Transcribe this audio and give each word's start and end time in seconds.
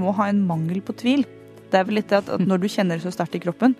må 0.00 0.14
ha 0.16 0.28
en 0.30 0.44
mangel 0.46 0.80
på 0.84 0.96
tvil. 0.98 1.26
Det 1.68 1.78
er 1.78 1.86
vel 1.88 2.00
litt 2.00 2.10
det 2.10 2.22
at, 2.22 2.32
at 2.32 2.44
når 2.46 2.62
du 2.62 2.68
kjenner 2.72 2.96
det 2.96 3.04
så 3.04 3.12
sterkt 3.12 3.36
i 3.36 3.42
kroppen, 3.42 3.76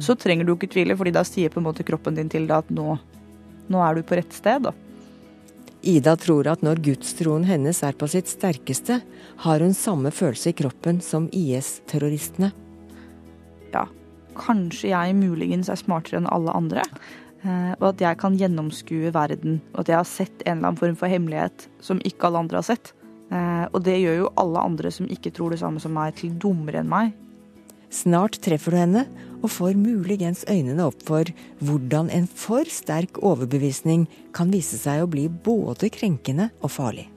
så 0.00 0.16
trenger 0.16 0.46
du 0.48 0.54
ikke 0.54 0.70
tvile, 0.72 0.96
fordi 0.96 1.12
da 1.12 1.24
sier 1.26 1.52
på 1.52 1.60
en 1.60 1.66
måte 1.66 1.84
kroppen 1.84 2.16
din 2.16 2.30
til 2.32 2.46
deg 2.48 2.64
at 2.64 2.72
nå, 2.72 2.96
nå 3.72 3.82
er 3.84 3.98
du 3.98 4.06
på 4.06 4.16
rett 4.16 4.32
sted. 4.32 4.68
da. 4.68 4.72
Ida 5.82 6.14
tror 6.16 6.46
at 6.46 6.62
når 6.62 6.80
gudstroen 6.84 7.44
hennes 7.48 7.82
er 7.82 7.96
på 7.98 8.06
sitt 8.10 8.30
sterkeste, 8.30 9.00
har 9.44 9.64
hun 9.64 9.74
samme 9.74 10.12
følelse 10.14 10.52
i 10.52 10.56
kroppen 10.62 11.00
som 11.02 11.26
IS-terroristene. 11.34 12.52
Ja, 13.74 13.88
kanskje 14.38 14.92
jeg 14.92 15.18
muligens 15.18 15.72
er 15.72 15.80
smartere 15.80 16.22
enn 16.22 16.30
alle 16.30 16.54
andre. 16.54 16.86
eh, 17.42 17.74
Og 17.80 17.88
at 17.90 18.00
jeg 18.00 18.18
kan 18.22 18.38
gjennomskue 18.38 19.12
verden, 19.12 19.60
og 19.74 19.80
at 19.80 19.88
jeg 19.88 19.96
har 19.96 20.08
sett 20.08 20.42
en 20.46 20.58
eller 20.58 20.68
annen 20.68 20.78
form 20.78 20.96
for 20.96 21.08
hemmelighet 21.08 21.66
som 21.80 22.00
ikke 22.06 22.28
alle 22.28 22.38
andre 22.46 22.62
har 22.62 22.68
sett. 22.70 22.92
Eh, 23.32 23.66
Og 23.72 23.80
det 23.82 23.96
gjør 24.02 24.18
jo 24.20 24.32
alle 24.36 24.60
andre 24.60 24.90
som 24.92 25.08
ikke 25.08 25.32
tror 25.32 25.54
det 25.54 25.62
samme 25.62 25.80
som 25.80 25.94
meg, 25.96 26.14
til 26.18 26.34
dummere 26.36 26.82
enn 26.82 26.90
meg. 26.92 27.12
Snart 27.92 28.38
treffer 28.40 28.72
du 28.72 28.78
henne 28.80 29.06
og 29.42 29.50
får 29.52 29.76
muligens 29.76 30.44
øynene 30.48 30.84
opp 30.86 31.02
for 31.04 31.28
hvordan 31.60 32.08
en 32.14 32.26
for 32.26 32.64
sterk 32.64 33.20
overbevisning 33.20 34.06
kan 34.32 34.52
vise 34.52 34.78
seg 34.80 35.02
å 35.02 35.10
bli 35.10 35.26
både 35.28 35.90
krenkende 35.92 36.50
og 36.62 36.72
farlig. 36.72 37.08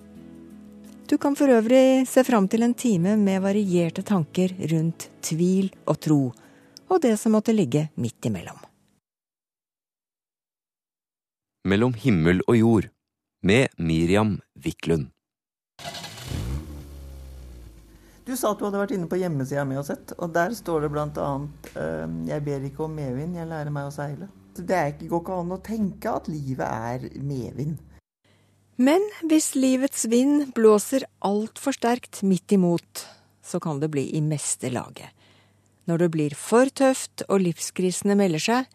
Du 1.07 1.17
kan 1.21 1.35
for 1.37 1.51
øvrig 1.53 2.07
se 2.09 2.23
fram 2.25 2.47
til 2.49 2.65
en 2.65 2.73
time 2.73 3.15
med 3.15 3.43
varierte 3.43 4.03
tanker 4.03 4.55
rundt 4.71 5.07
tvil 5.21 5.69
og 5.85 5.99
tro, 6.01 6.21
og 6.89 7.01
det 7.01 7.13
som 7.21 7.35
måtte 7.37 7.53
ligge 7.55 7.87
midt 7.95 8.25
imellom. 8.25 8.57
Mellom 11.65 11.93
himmel 11.93 12.41
og 12.47 12.57
jord 12.57 12.89
med 13.45 13.69
Miriam 13.77 14.39
Wiklund. 14.57 15.14
Du 18.25 18.33
sa 18.33 18.51
at 18.51 18.57
du 18.57 18.65
hadde 18.65 18.79
vært 18.81 18.93
inne 18.95 19.05
på 19.09 19.19
hjemmesida 19.21 19.63
mi 19.69 19.77
og 19.77 19.85
sett, 19.85 20.15
og 20.17 20.31
der 20.33 20.53
står 20.57 20.85
det 20.85 20.91
bl.a.: 20.95 21.25
uh, 21.77 22.13
Jeg 22.25 22.41
ber 22.45 22.63
ikke 22.65 22.87
om 22.87 22.95
medvind, 22.97 23.37
jeg 23.37 23.49
lærer 23.51 23.73
meg 23.73 23.91
å 23.91 23.93
seile. 23.93 24.29
Det 24.55 24.79
ikke, 24.95 25.09
går 25.11 25.21
ikke 25.21 25.35
an 25.43 25.51
å 25.53 25.59
tenke 25.61 26.09
at 26.09 26.29
livet 26.31 26.65
er 26.65 27.05
medvind. 27.21 27.75
Men 28.81 29.03
hvis 29.29 29.53
livets 29.55 30.07
vind 30.11 30.49
blåser 30.55 31.05
altfor 31.23 31.75
sterkt 31.75 32.23
midt 32.25 32.55
imot, 32.55 33.05
så 33.45 33.61
kan 33.61 33.79
det 33.79 33.91
bli 33.93 34.07
i 34.17 34.21
meste 34.25 34.71
laget. 34.73 35.11
Når 35.85 36.01
det 36.01 36.09
blir 36.15 36.35
for 36.35 36.71
tøft 36.73 37.21
og 37.29 37.43
livskrisene 37.43 38.17
melder 38.17 38.41
seg, 38.41 38.71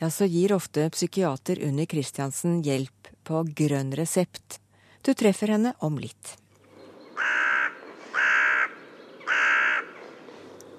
ja, 0.00 0.08
så 0.08 0.24
gir 0.24 0.54
ofte 0.56 0.88
psykiater 0.94 1.60
Unni 1.66 1.84
Christiansen 1.90 2.62
hjelp 2.64 3.12
på 3.26 3.44
grønn 3.52 3.92
resept. 3.98 4.58
Du 5.04 5.12
treffer 5.12 5.52
henne 5.54 5.74
om 5.84 6.00
litt. 6.00 6.38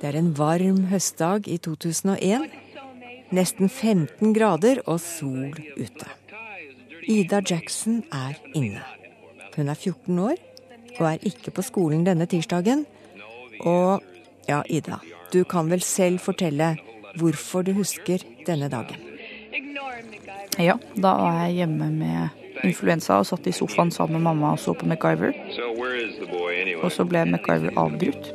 Det 0.01 0.11
er 0.11 0.17
en 0.19 0.33
varm 0.37 0.83
høstdag 0.91 1.47
i 1.49 1.57
2001. 1.57 2.49
Nesten 3.33 3.69
15 3.69 4.35
grader 4.35 4.83
og 4.85 4.99
sol 5.01 5.55
ute. 5.79 6.09
Ida 7.09 7.39
Jackson 7.41 8.03
er 8.13 8.37
inne. 8.53 8.83
Hun 9.55 9.69
er 9.71 9.79
14 9.79 10.19
år 10.19 10.37
og 10.99 11.07
er 11.09 11.25
ikke 11.25 11.53
på 11.55 11.65
skolen 11.65 12.05
denne 12.05 12.27
tirsdagen. 12.29 12.85
Og 13.65 14.03
ja, 14.49 14.61
Ida, 14.69 14.99
du 15.33 15.43
kan 15.43 15.71
vel 15.71 15.81
selv 15.81 16.21
fortelle 16.21 16.75
hvorfor 17.17 17.65
du 17.65 17.73
husker 17.77 18.23
denne 18.45 18.69
dagen? 18.69 19.01
Ja, 20.59 20.77
da 20.95 21.11
var 21.19 21.45
jeg 21.45 21.61
hjemme 21.63 21.89
med 21.91 22.44
influensa 22.69 23.19
og 23.21 23.29
satt 23.29 23.47
i 23.47 23.53
sofaen 23.55 23.91
sammen 23.93 24.19
med 24.19 24.27
mamma 24.29 24.55
og 24.55 24.61
så 24.61 24.73
på 24.77 24.87
MacGyver. 24.89 25.35
Og 26.81 26.89
så 26.93 27.05
ble 27.07 27.25
MacGyver 27.29 27.77
avbrutt. 27.79 28.33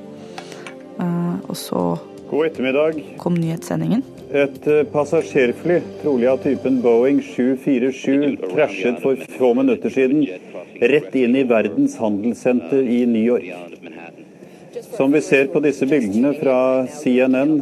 Uh, 1.01 1.37
og 1.49 1.57
så 1.57 1.83
God 2.31 2.47
ettermiddag. 2.47 3.03
kom 3.19 3.35
nyhetssendingen. 3.35 4.05
Et 4.31 4.67
eh, 4.71 4.85
passasjerfly, 4.87 5.81
trolig 6.05 6.29
av 6.31 6.37
typen 6.45 6.77
Boeing 6.85 7.19
747, 7.27 8.37
krasjet 8.53 9.01
for 9.03 9.19
få 9.35 9.49
minutter 9.59 9.91
siden 9.91 10.23
rett 10.79 11.17
inn 11.19 11.35
i 11.35 11.43
Verdens 11.51 11.97
handelssenter 11.99 12.87
i 12.87 13.01
New 13.11 13.25
York. 13.25 13.51
Som 14.95 15.11
vi 15.13 15.25
ser 15.27 15.51
på 15.51 15.59
disse 15.65 15.89
bildene 15.91 16.31
fra 16.39 16.87
CNN, 16.87 17.57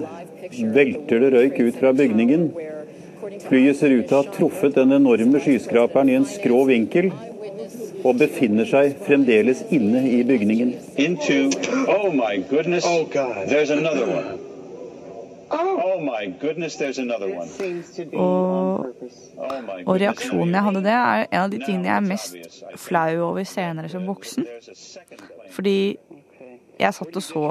velter 0.76 1.24
det 1.24 1.32
røyk 1.32 1.58
ut 1.64 1.80
fra 1.80 1.94
bygningen. 1.96 2.50
Flyet 3.48 3.78
ser 3.78 3.94
ut 3.96 4.08
til 4.08 4.16
å 4.16 4.22
ha 4.22 4.34
truffet 4.34 4.76
den 4.76 4.92
enorme 4.92 5.40
skyskraperen 5.40 6.10
i 6.12 6.18
en 6.18 6.28
skrå 6.28 6.64
vinkel, 6.68 7.10
og 8.04 8.18
befinner 8.20 8.68
seg 8.68 8.98
fremdeles 9.06 9.64
inne 9.74 10.04
i 10.08 10.20
bygningen. 10.24 10.74
into 10.96 11.50
oh 11.88 12.12
my 12.12 12.36
goodness 12.50 12.84
oh 12.86 13.04
god. 13.12 13.48
there's 13.48 13.70
another 13.70 14.06
one. 14.06 14.38
Oh. 15.50 15.78
My 16.00 16.26
goodness 16.40 16.76
there's 16.76 16.98
another 16.98 17.26
one. 17.26 17.48
Og, 18.12 18.86
og 19.86 20.00
reaksjonen 20.00 20.54
jeg 20.54 20.62
hadde 20.62 20.82
det, 20.84 20.94
er 20.94 21.24
en 21.26 21.40
av 21.40 21.50
de 21.50 21.58
tingene 21.64 21.88
jeg 21.88 21.96
er 21.96 22.06
mest 22.06 22.60
flau 22.76 23.18
over 23.30 23.44
senere 23.48 23.90
som 23.90 24.06
voksen. 24.06 24.46
Fordi 25.50 25.96
jeg 26.78 26.94
satt 26.94 27.18
og 27.18 27.24
så 27.24 27.44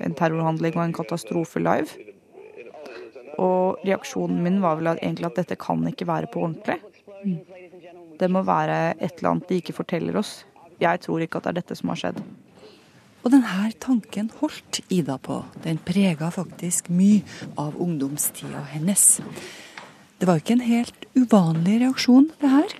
en 0.00 0.16
terrorhandling 0.16 0.76
og 0.76 0.84
en 0.84 0.96
katastrofe 0.96 1.62
live. 1.62 2.09
Og 3.40 3.80
reaksjonen 3.86 4.42
min 4.44 4.60
var 4.62 4.78
vel 4.78 4.92
egentlig 4.96 5.30
at 5.30 5.40
dette 5.40 5.58
kan 5.60 5.82
ikke 5.88 6.08
være 6.08 6.30
på 6.32 6.44
ordentlig. 6.44 6.78
Det 8.20 8.28
må 8.28 8.44
være 8.44 8.94
et 8.98 9.16
eller 9.18 9.32
annet 9.32 9.48
de 9.48 9.60
ikke 9.62 9.76
forteller 9.76 10.18
oss. 10.20 10.42
Jeg 10.80 11.00
tror 11.04 11.24
ikke 11.24 11.40
at 11.40 11.48
det 11.48 11.52
er 11.54 11.60
dette 11.60 11.76
som 11.78 11.92
har 11.92 12.00
skjedd. 12.00 12.20
Og 13.20 13.32
denne 13.34 13.66
tanken 13.80 14.30
holdt 14.40 14.80
Ida 14.88 15.18
på. 15.20 15.42
Den 15.64 15.80
prega 15.84 16.30
faktisk 16.32 16.88
mye 16.92 17.20
av 17.60 17.76
ungdomstida 17.80 18.62
hennes. 18.72 19.20
Det 20.20 20.28
var 20.28 20.40
ikke 20.40 20.56
en 20.56 20.64
helt 20.64 21.06
uvanlig 21.16 21.80
reaksjon, 21.80 22.30
det 22.40 22.52
her. 22.52 22.74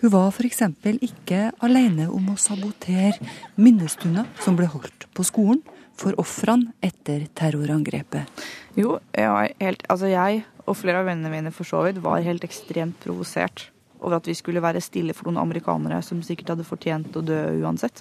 Hun 0.00 0.12
var 0.14 0.30
f.eks. 0.32 0.62
ikke 1.04 1.50
alene 1.62 2.06
om 2.10 2.30
å 2.32 2.38
sabotere 2.40 3.18
minnestunder 3.60 4.30
som 4.40 4.56
ble 4.58 4.70
holdt 4.70 5.06
på 5.14 5.26
skolen 5.26 5.60
for 6.00 6.16
ofrene 6.20 6.72
etter 6.84 7.26
terrorangrepet. 7.36 8.42
Jo, 8.78 8.96
jeg, 9.12 9.54
helt, 9.60 9.84
altså 9.92 10.08
jeg 10.10 10.44
og 10.64 10.78
flere 10.78 11.02
av 11.02 11.10
vennene 11.10 11.32
mine 11.32 11.52
for 11.54 11.68
så 11.68 11.82
vidt 11.86 12.00
var 12.04 12.24
helt 12.24 12.44
ekstremt 12.46 12.98
provosert 13.02 13.68
over 14.00 14.16
at 14.16 14.28
vi 14.28 14.36
skulle 14.38 14.62
være 14.64 14.80
stille 14.80 15.14
for 15.16 15.28
noen 15.28 15.42
amerikanere 15.42 16.00
som 16.04 16.22
sikkert 16.24 16.54
hadde 16.54 16.68
fortjent 16.68 17.16
å 17.18 17.24
dø 17.24 17.38
uansett. 17.60 18.00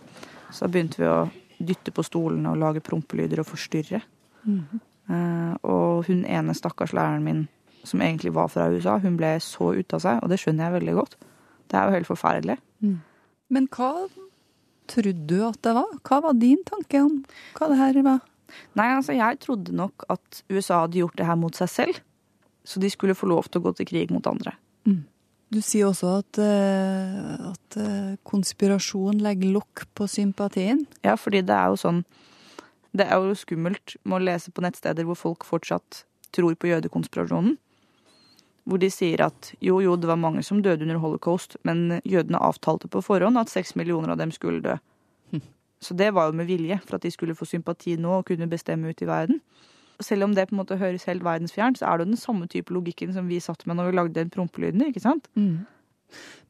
Så 0.50 0.66
da 0.66 0.72
begynte 0.72 1.02
vi 1.02 1.10
å 1.12 1.20
dytte 1.60 1.92
på 1.92 2.06
stolene 2.08 2.54
og 2.54 2.62
lage 2.62 2.84
prompelyder 2.84 3.42
og 3.44 3.50
forstyrre. 3.50 4.00
Eh, 5.10 5.54
og 5.68 6.08
hun 6.08 6.24
ene 6.24 6.56
stakkars 6.56 6.96
læreren 6.96 7.26
min 7.26 7.48
som 7.88 8.02
egentlig 8.04 8.34
var 8.36 8.50
fra 8.52 8.68
USA, 8.72 8.98
hun 9.00 9.18
ble 9.20 9.38
så 9.44 9.72
ute 9.76 9.96
av 9.98 10.04
seg, 10.04 10.24
og 10.24 10.32
det 10.32 10.40
skjønner 10.42 10.68
jeg 10.68 10.78
veldig 10.78 10.96
godt. 10.98 11.16
Det 11.72 11.78
er 11.80 11.88
jo 11.88 11.96
helt 11.96 12.10
forferdelig. 12.10 12.58
Men 13.50 13.68
hva 13.72 13.94
trodde 14.90 15.28
du 15.30 15.38
at 15.48 15.62
det 15.66 15.76
var? 15.78 15.92
Hva 16.08 16.22
var 16.26 16.38
din 16.40 16.62
tanke 16.68 17.04
om 17.06 17.22
hva 17.58 17.70
det 17.72 17.80
her 17.80 18.02
var? 18.06 18.24
Nei, 18.78 18.88
altså 18.96 19.14
jeg 19.14 19.40
trodde 19.44 19.76
nok 19.78 20.08
at 20.10 20.42
USA 20.50 20.84
hadde 20.84 21.02
gjort 21.04 21.20
det 21.20 21.28
her 21.30 21.38
mot 21.38 21.56
seg 21.56 21.70
selv, 21.70 22.02
så 22.66 22.82
de 22.82 22.90
skulle 22.90 23.18
få 23.18 23.30
lov 23.30 23.48
til 23.48 23.62
å 23.62 23.70
gå 23.70 23.76
til 23.78 23.90
krig 23.92 24.14
mot 24.14 24.26
andre. 24.30 24.56
Du 25.50 25.58
sier 25.66 25.88
også 25.90 26.12
at, 26.20 26.38
uh, 26.38 27.50
at 27.50 27.78
eh, 27.82 28.18
konspirasjon 28.28 29.22
legger 29.24 29.56
lokk 29.56 29.88
på 29.98 30.06
sympatien. 30.10 30.84
Ja, 31.06 31.16
fordi 31.18 31.42
det 31.42 31.56
er 31.56 31.74
jo 31.74 31.80
sånn 31.82 32.04
Det 32.94 33.06
er 33.06 33.22
jo 33.22 33.38
skummelt 33.38 33.96
med 34.04 34.18
å 34.18 34.26
lese 34.26 34.50
på 34.50 34.64
nettsteder 34.66 35.06
hvor 35.06 35.18
folk 35.18 35.46
fortsatt 35.46 36.04
tror 36.34 36.56
på 36.58 36.72
jødekonspirasjonen. 36.72 37.58
Hvor 38.70 38.78
de 38.82 38.90
sier 38.94 39.24
at 39.26 39.54
jo, 39.66 39.80
jo, 39.82 39.96
det 39.98 40.06
var 40.12 40.20
mange 40.22 40.44
som 40.46 40.60
døde 40.62 40.86
under 40.86 41.00
holocaust, 41.02 41.56
men 41.66 42.02
jødene 42.06 42.38
avtalte 42.46 42.88
på 42.92 43.02
forhånd 43.02 43.40
at 43.42 43.50
seks 43.50 43.74
millioner 43.80 44.14
av 44.14 44.20
dem 44.22 44.30
skulle 44.36 44.62
dø. 44.62 44.76
Så 45.82 45.96
det 45.98 46.12
var 46.14 46.28
jo 46.30 46.36
med 46.38 46.46
vilje, 46.50 46.78
for 46.86 47.00
at 47.00 47.06
de 47.08 47.12
skulle 47.12 47.34
få 47.40 47.48
sympati 47.50 47.96
nå 47.98 48.20
og 48.20 48.26
kunne 48.30 48.50
bestemme 48.52 48.92
ut 48.92 49.02
i 49.02 49.08
verden. 49.10 49.42
Selv 50.00 50.24
om 50.28 50.36
det 50.36 50.46
på 50.50 50.56
en 50.56 50.62
måte 50.62 50.78
høres 50.80 51.04
helt 51.10 51.24
verdensfjernt, 51.26 51.80
så 51.82 51.88
er 51.90 51.98
det 51.98 52.06
jo 52.06 52.12
den 52.14 52.22
samme 52.22 52.48
type 52.48 52.72
logikken 52.72 53.12
som 53.16 53.28
vi 53.28 53.40
satt 53.44 53.66
med 53.68 53.76
når 53.80 53.90
vi 53.90 53.96
lagde 53.98 54.14
den 54.22 54.30
prompelyden, 54.32 54.86
ikke 54.88 55.02
sant? 55.04 55.28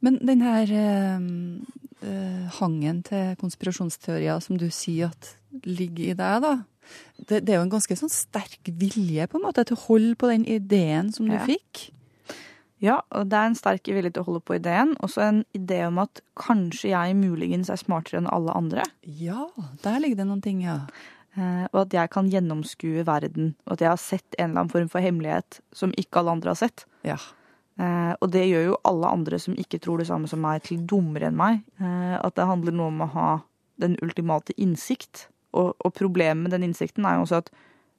Men 0.00 0.18
den 0.26 0.40
her 0.44 0.70
eh, 0.72 2.48
hangen 2.60 3.02
til 3.06 3.34
konspirasjonsteorier 3.40 4.40
som 4.44 4.58
du 4.60 4.68
sier 4.72 5.10
at 5.10 5.32
ligger 5.66 6.12
i 6.12 6.18
deg, 6.18 6.44
da. 6.44 6.52
Det, 7.20 7.40
det 7.46 7.52
er 7.54 7.58
jo 7.60 7.66
en 7.66 7.72
ganske 7.74 7.96
sånn 7.98 8.10
sterk 8.12 8.70
vilje 8.80 9.26
på 9.30 9.38
en 9.38 9.44
måte 9.46 9.62
til 9.68 9.76
å 9.78 9.84
holde 9.88 10.16
på 10.18 10.30
den 10.30 10.46
ideen 10.50 11.12
som 11.14 11.28
du 11.28 11.36
Ja. 11.36 11.44
fikk. 11.46 11.90
Ja, 12.80 13.02
og 13.12 13.28
det 13.28 13.36
er 13.36 13.50
en 13.50 13.56
sterk 13.58 13.88
vilje 13.92 14.14
til 14.14 14.22
å 14.22 14.28
holde 14.30 14.42
på 14.48 14.56
ideen. 14.56 14.94
Også 15.04 15.22
en 15.26 15.40
idé 15.56 15.82
om 15.86 16.00
at 16.00 16.22
kanskje 16.40 16.94
jeg 16.94 17.16
muligens 17.18 17.68
er 17.72 17.80
smartere 17.80 18.22
enn 18.22 18.30
alle 18.32 18.54
andre. 18.56 18.86
Ja, 19.04 19.50
der 19.84 20.00
ligger 20.00 20.22
det 20.22 20.28
noen 20.30 20.44
ting, 20.44 20.62
ja. 20.64 20.78
Eh, 21.36 21.66
og 21.70 21.84
at 21.84 21.94
jeg 21.94 22.10
kan 22.14 22.30
gjennomskue 22.32 23.04
verden. 23.06 23.52
Og 23.66 23.76
at 23.76 23.84
jeg 23.84 23.92
har 23.92 24.00
sett 24.00 24.38
en 24.38 24.50
eller 24.50 24.64
annen 24.64 24.72
form 24.72 24.88
for 24.92 25.04
hemmelighet 25.04 25.60
som 25.76 25.92
ikke 26.00 26.22
alle 26.22 26.38
andre 26.38 26.54
har 26.54 26.60
sett. 26.62 26.86
Ja. 27.06 27.18
Eh, 27.80 28.14
og 28.16 28.32
det 28.32 28.46
gjør 28.48 28.70
jo 28.70 28.80
alle 28.88 29.12
andre 29.12 29.38
som 29.42 29.58
ikke 29.60 29.80
tror 29.84 30.00
det 30.00 30.08
samme 30.08 30.30
som 30.30 30.42
meg, 30.44 30.64
til 30.64 30.80
dummere 30.88 31.28
enn 31.28 31.38
meg. 31.38 31.60
Eh, 31.80 32.16
at 32.16 32.36
det 32.36 32.48
handler 32.48 32.76
noe 32.76 32.94
om 32.94 33.04
å 33.04 33.12
ha 33.14 33.28
den 33.80 33.98
ultimate 34.04 34.56
innsikt. 34.56 35.28
Og, 35.56 35.74
og 35.76 35.94
problemet 35.96 36.46
med 36.46 36.56
den 36.56 36.70
innsikten 36.70 37.04
er 37.04 37.18
jo 37.18 37.28
også 37.28 37.44
at 37.44 37.52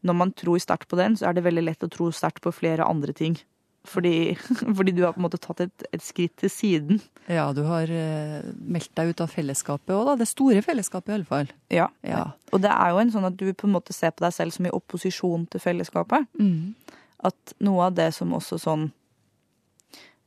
når 0.08 0.18
man 0.18 0.34
tror 0.34 0.62
sterkt 0.62 0.90
på 0.90 0.98
den, 0.98 1.14
så 1.18 1.30
er 1.30 1.38
det 1.38 1.46
veldig 1.46 1.64
lett 1.68 1.86
å 1.86 1.90
tro 1.92 2.10
sterkt 2.16 2.42
på 2.42 2.54
flere 2.56 2.88
andre 2.90 3.14
ting. 3.14 3.38
Fordi, 3.88 4.36
fordi 4.78 4.92
du 4.92 5.04
har 5.04 5.16
på 5.16 5.22
en 5.22 5.26
måte 5.26 5.40
tatt 5.42 5.64
et, 5.66 5.86
et 5.94 6.04
skritt 6.06 6.36
til 6.42 6.52
siden. 6.54 7.02
Ja, 7.32 7.48
du 7.56 7.64
har 7.66 7.90
eh, 7.90 8.46
meldt 8.62 8.94
deg 8.98 9.14
ut 9.14 9.24
av 9.24 9.34
fellesskapet 9.34 9.94
òg, 9.96 10.06
da. 10.12 10.16
Det 10.22 10.30
store 10.30 10.62
fellesskapet, 10.66 11.10
i 11.10 11.18
alle 11.18 11.30
fall. 11.30 11.52
Ja. 11.74 11.90
Ja. 12.06 12.28
Og 12.54 12.62
det 12.62 12.72
er 12.74 12.94
jo 12.94 13.02
en 13.02 13.14
sånn 13.14 13.28
at 13.32 13.40
du 13.40 13.48
på 13.58 13.70
en 13.70 13.76
måte 13.76 13.96
ser 13.98 14.14
på 14.14 14.26
deg 14.26 14.36
selv 14.38 14.56
som 14.56 14.70
i 14.70 14.74
opposisjon 14.76 15.48
til 15.50 15.64
fellesskapet. 15.64 16.30
Mm. 16.38 16.74
At 17.32 17.56
noe 17.62 17.90
av 17.90 17.98
det 17.98 18.12
som 18.18 18.34
også 18.34 18.58
sånn 18.62 18.88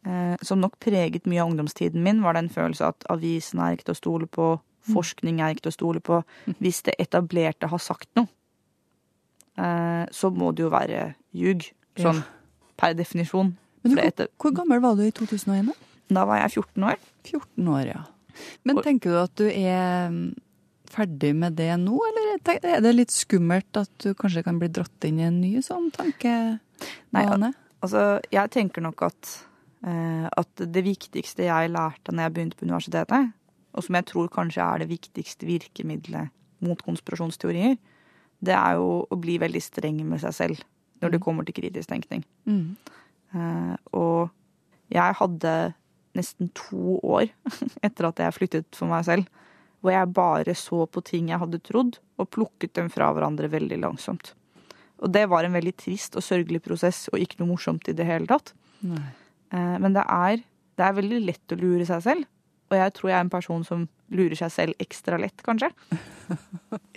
eh, 0.06 0.34
Som 0.46 0.60
nok 0.62 0.76
preget 0.82 1.26
mye 1.26 1.42
av 1.42 1.50
ungdomstiden 1.50 2.02
min, 2.02 2.22
var 2.26 2.38
den 2.38 2.50
følelsen 2.52 2.90
at 2.90 3.06
avisen 3.10 3.62
er 3.62 3.74
ikke 3.74 3.90
til 3.90 3.96
å 3.96 4.02
stole 4.02 4.30
på, 4.30 4.52
forskning 4.90 5.40
er 5.40 5.54
ikke 5.54 5.68
til 5.68 5.74
å 5.74 5.78
stole 5.78 6.02
på. 6.04 6.22
Hvis 6.58 6.84
det 6.86 6.98
etablerte 7.02 7.70
har 7.70 7.82
sagt 7.82 8.10
noe, 8.18 8.26
eh, 9.58 10.04
så 10.10 10.34
må 10.34 10.50
det 10.52 10.66
jo 10.66 10.74
være 10.74 11.12
ljug. 11.34 11.70
Sånn 11.94 12.24
per 12.80 12.96
definisjon. 12.98 13.54
Men 13.84 14.00
etter, 14.00 14.30
hvor 14.40 14.54
gammel 14.56 14.80
var 14.82 14.96
du 14.98 15.04
i 15.04 15.12
2001? 15.14 15.74
da? 16.08 16.24
var 16.28 16.40
jeg 16.42 16.60
14 16.62 16.88
år. 16.88 16.98
14 17.24 17.68
år, 17.76 17.84
ja. 17.92 18.02
Men 18.66 18.80
tenker 18.82 19.12
du 19.12 19.18
at 19.20 19.34
du 19.38 19.44
er 19.46 20.10
mm, 20.10 20.34
ferdig 20.90 21.32
med 21.38 21.56
det 21.58 21.70
nå, 21.80 21.94
eller 22.08 22.54
er 22.54 22.82
det 22.82 22.94
litt 22.94 23.14
skummelt 23.14 23.78
at 23.78 23.92
du 24.02 24.12
kanskje 24.18 24.44
kan 24.46 24.58
bli 24.60 24.70
dratt 24.74 25.06
inn 25.06 25.20
i 25.20 25.28
en 25.28 25.40
ny 25.42 25.58
sånn 25.64 25.90
tankebane? 25.94 26.58
Nei, 27.14 27.52
Altså, 27.84 28.16
jeg 28.32 28.48
tenker 28.48 28.80
nok 28.80 29.02
at, 29.04 29.30
eh, 29.84 30.24
at 30.24 30.62
det 30.72 30.82
viktigste 30.86 31.44
jeg 31.44 31.68
lærte 31.68 32.14
når 32.14 32.24
jeg 32.24 32.32
begynte 32.32 32.56
på 32.56 32.64
universitetet, 32.64 33.34
og 33.76 33.84
som 33.84 33.98
jeg 33.98 34.06
tror 34.08 34.30
kanskje 34.32 34.64
er 34.64 34.80
det 34.80 34.88
viktigste 34.88 35.44
virkemidlet 35.44 36.32
mot 36.64 36.80
konspirasjonsteorier, 36.86 37.76
det 38.44 38.54
er 38.56 38.78
jo 38.78 39.02
å 39.04 39.18
bli 39.20 39.36
veldig 39.42 39.60
streng 39.60 40.00
med 40.08 40.22
seg 40.22 40.36
selv 40.38 40.64
når 41.02 41.14
det 41.14 41.22
kommer 41.24 41.46
til 41.46 41.56
kritisk 41.58 41.90
tenkning. 41.90 42.22
Mm. 42.46 42.76
Uh, 43.34 43.74
og 43.96 44.30
jeg 44.94 45.16
hadde 45.18 45.54
nesten 46.14 46.50
to 46.54 46.98
år 47.02 47.26
etter 47.86 48.08
at 48.10 48.22
jeg 48.22 48.36
flyttet 48.36 48.78
for 48.78 48.90
meg 48.90 49.06
selv, 49.08 49.26
hvor 49.84 49.92
jeg 49.92 50.14
bare 50.16 50.54
så 50.56 50.84
på 50.88 51.02
ting 51.04 51.28
jeg 51.32 51.42
hadde 51.42 51.60
trodd, 51.66 51.98
og 52.16 52.30
plukket 52.32 52.72
dem 52.78 52.88
fra 52.92 53.10
hverandre 53.12 53.50
veldig 53.52 53.80
langsomt. 53.82 54.32
Og 55.02 55.10
det 55.12 55.26
var 55.28 55.44
en 55.44 55.56
veldig 55.56 55.74
trist 55.76 56.14
og 56.16 56.24
sørgelig 56.24 56.62
prosess, 56.64 57.08
og 57.12 57.20
ikke 57.20 57.40
noe 57.42 57.50
morsomt 57.50 57.90
i 57.90 57.96
det 57.96 58.06
hele 58.08 58.28
tatt. 58.30 58.54
Nei. 58.86 59.10
Eh, 59.52 59.74
Men 59.82 59.96
det 59.96 60.04
er, 60.08 60.40
det 60.78 60.86
er 60.86 60.96
veldig 60.96 61.20
lett 61.26 61.52
å 61.52 61.58
lure 61.60 61.84
seg 61.88 62.00
selv, 62.06 62.30
og 62.70 62.78
jeg 62.78 62.94
tror 62.96 63.10
jeg 63.10 63.16
er 63.18 63.26
en 63.26 63.34
person 63.34 63.66
som 63.66 63.84
lurer 64.14 64.38
seg 64.38 64.52
selv 64.54 64.80
ekstra 64.82 65.18
lett, 65.20 65.44
kanskje. 65.44 65.72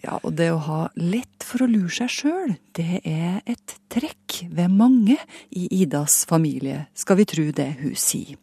Ja, 0.06 0.16
og 0.24 0.38
det 0.40 0.48
å 0.54 0.60
ha 0.64 0.78
lett 0.96 1.37
for 1.48 1.64
å 1.64 1.70
lure 1.70 1.92
seg 1.94 2.12
sjøl, 2.12 2.56
det 2.76 3.02
er 3.08 3.40
et 3.48 3.78
trekk 3.94 4.44
ved 4.52 4.74
mange 4.74 5.16
i 5.56 5.68
Idas 5.82 6.26
familie, 6.30 6.86
skal 6.98 7.22
vi 7.22 7.28
tru 7.30 7.46
det 7.56 7.70
hun 7.82 7.96
sier. 7.98 8.36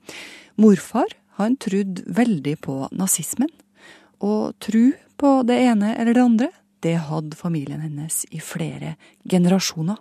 Morfar, 0.61 1.13
han 1.39 1.59
trodde 1.61 2.05
veldig 2.15 2.57
på 2.65 2.79
nazismen, 2.95 3.51
og 4.25 4.55
tru 4.63 4.95
på 5.21 5.37
det 5.47 5.59
ene 5.67 5.93
eller 5.99 6.17
det 6.17 6.25
andre, 6.25 6.51
det 6.85 6.97
hadde 7.09 7.37
familien 7.37 7.83
hennes 7.85 8.23
i 8.33 8.41
flere 8.45 8.95
generasjoner. 9.29 9.99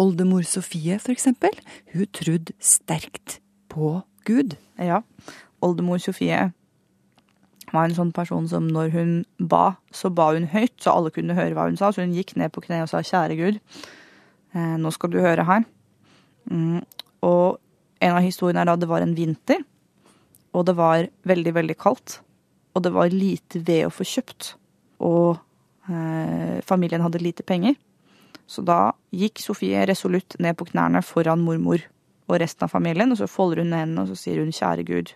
Oldemor 0.00 0.44
Sofie, 0.48 0.98
for 1.00 1.12
eksempel, 1.12 1.52
hun 1.92 2.08
trodde 2.16 2.54
sterkt 2.60 3.38
på 3.72 3.98
Gud. 4.28 4.56
Ja, 4.80 5.02
oldemor 5.64 6.00
Sofie 6.00 6.50
var 7.74 7.88
en 7.88 7.96
sånn 7.96 8.12
person 8.16 8.46
som 8.50 8.68
når 8.72 8.92
hun 8.94 9.14
ba, 9.38 9.78
så 9.94 10.10
ba 10.12 10.30
hun 10.34 10.48
høyt, 10.52 10.76
så 10.82 10.94
alle 10.94 11.12
kunne 11.14 11.36
høre 11.36 11.54
hva 11.56 11.66
hun 11.68 11.78
sa. 11.80 11.90
Så 11.92 12.04
hun 12.04 12.14
gikk 12.16 12.36
ned 12.40 12.52
på 12.54 12.62
kne 12.64 12.82
og 12.84 12.92
sa, 12.92 13.02
kjære 13.04 13.38
Gud, 13.38 13.58
eh, 14.54 14.76
nå 14.80 14.92
skal 14.94 15.12
du 15.12 15.18
høre 15.24 15.46
her. 15.48 15.66
Mm, 16.48 16.80
og 17.26 17.58
en 18.04 18.14
av 18.14 18.24
historiene 18.24 18.62
er 18.62 18.70
da 18.70 18.78
det 18.78 18.88
var 18.90 19.04
en 19.04 19.16
vinter, 19.16 19.64
og 20.56 20.64
det 20.68 20.76
var 20.78 21.08
veldig, 21.28 21.54
veldig 21.58 21.76
kaldt. 21.80 22.20
Og 22.76 22.84
det 22.84 22.94
var 22.94 23.12
lite 23.12 23.60
ved 23.66 23.88
å 23.88 23.92
få 23.92 24.06
kjøpt, 24.06 24.54
og 25.04 25.38
eh, 25.90 26.58
familien 26.66 27.04
hadde 27.04 27.22
lite 27.22 27.46
penger. 27.46 27.76
Så 28.48 28.62
da 28.64 28.94
gikk 29.12 29.42
Sofie 29.44 29.84
resolutt 29.88 30.38
ned 30.40 30.56
på 30.56 30.70
knærne 30.70 31.02
foran 31.04 31.42
mormor 31.44 31.82
og 32.28 32.38
resten 32.40 32.64
av 32.64 32.72
familien, 32.72 33.12
og 33.12 33.20
så 33.20 33.28
folder 33.28 33.62
hun 33.62 33.74
hendene 33.76 34.04
og 34.04 34.12
så 34.12 34.16
sier 34.16 34.40
hun, 34.40 34.52
kjære 34.52 34.86
Gud, 34.88 35.12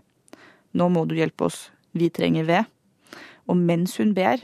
nå 0.76 0.88
må 0.92 1.04
du 1.08 1.14
hjelpe 1.16 1.48
oss, 1.48 1.66
vi 1.96 2.10
trenger 2.12 2.46
ved. 2.48 2.68
Og 3.50 3.58
mens 3.58 3.96
hun 4.00 4.14
ber, 4.16 4.42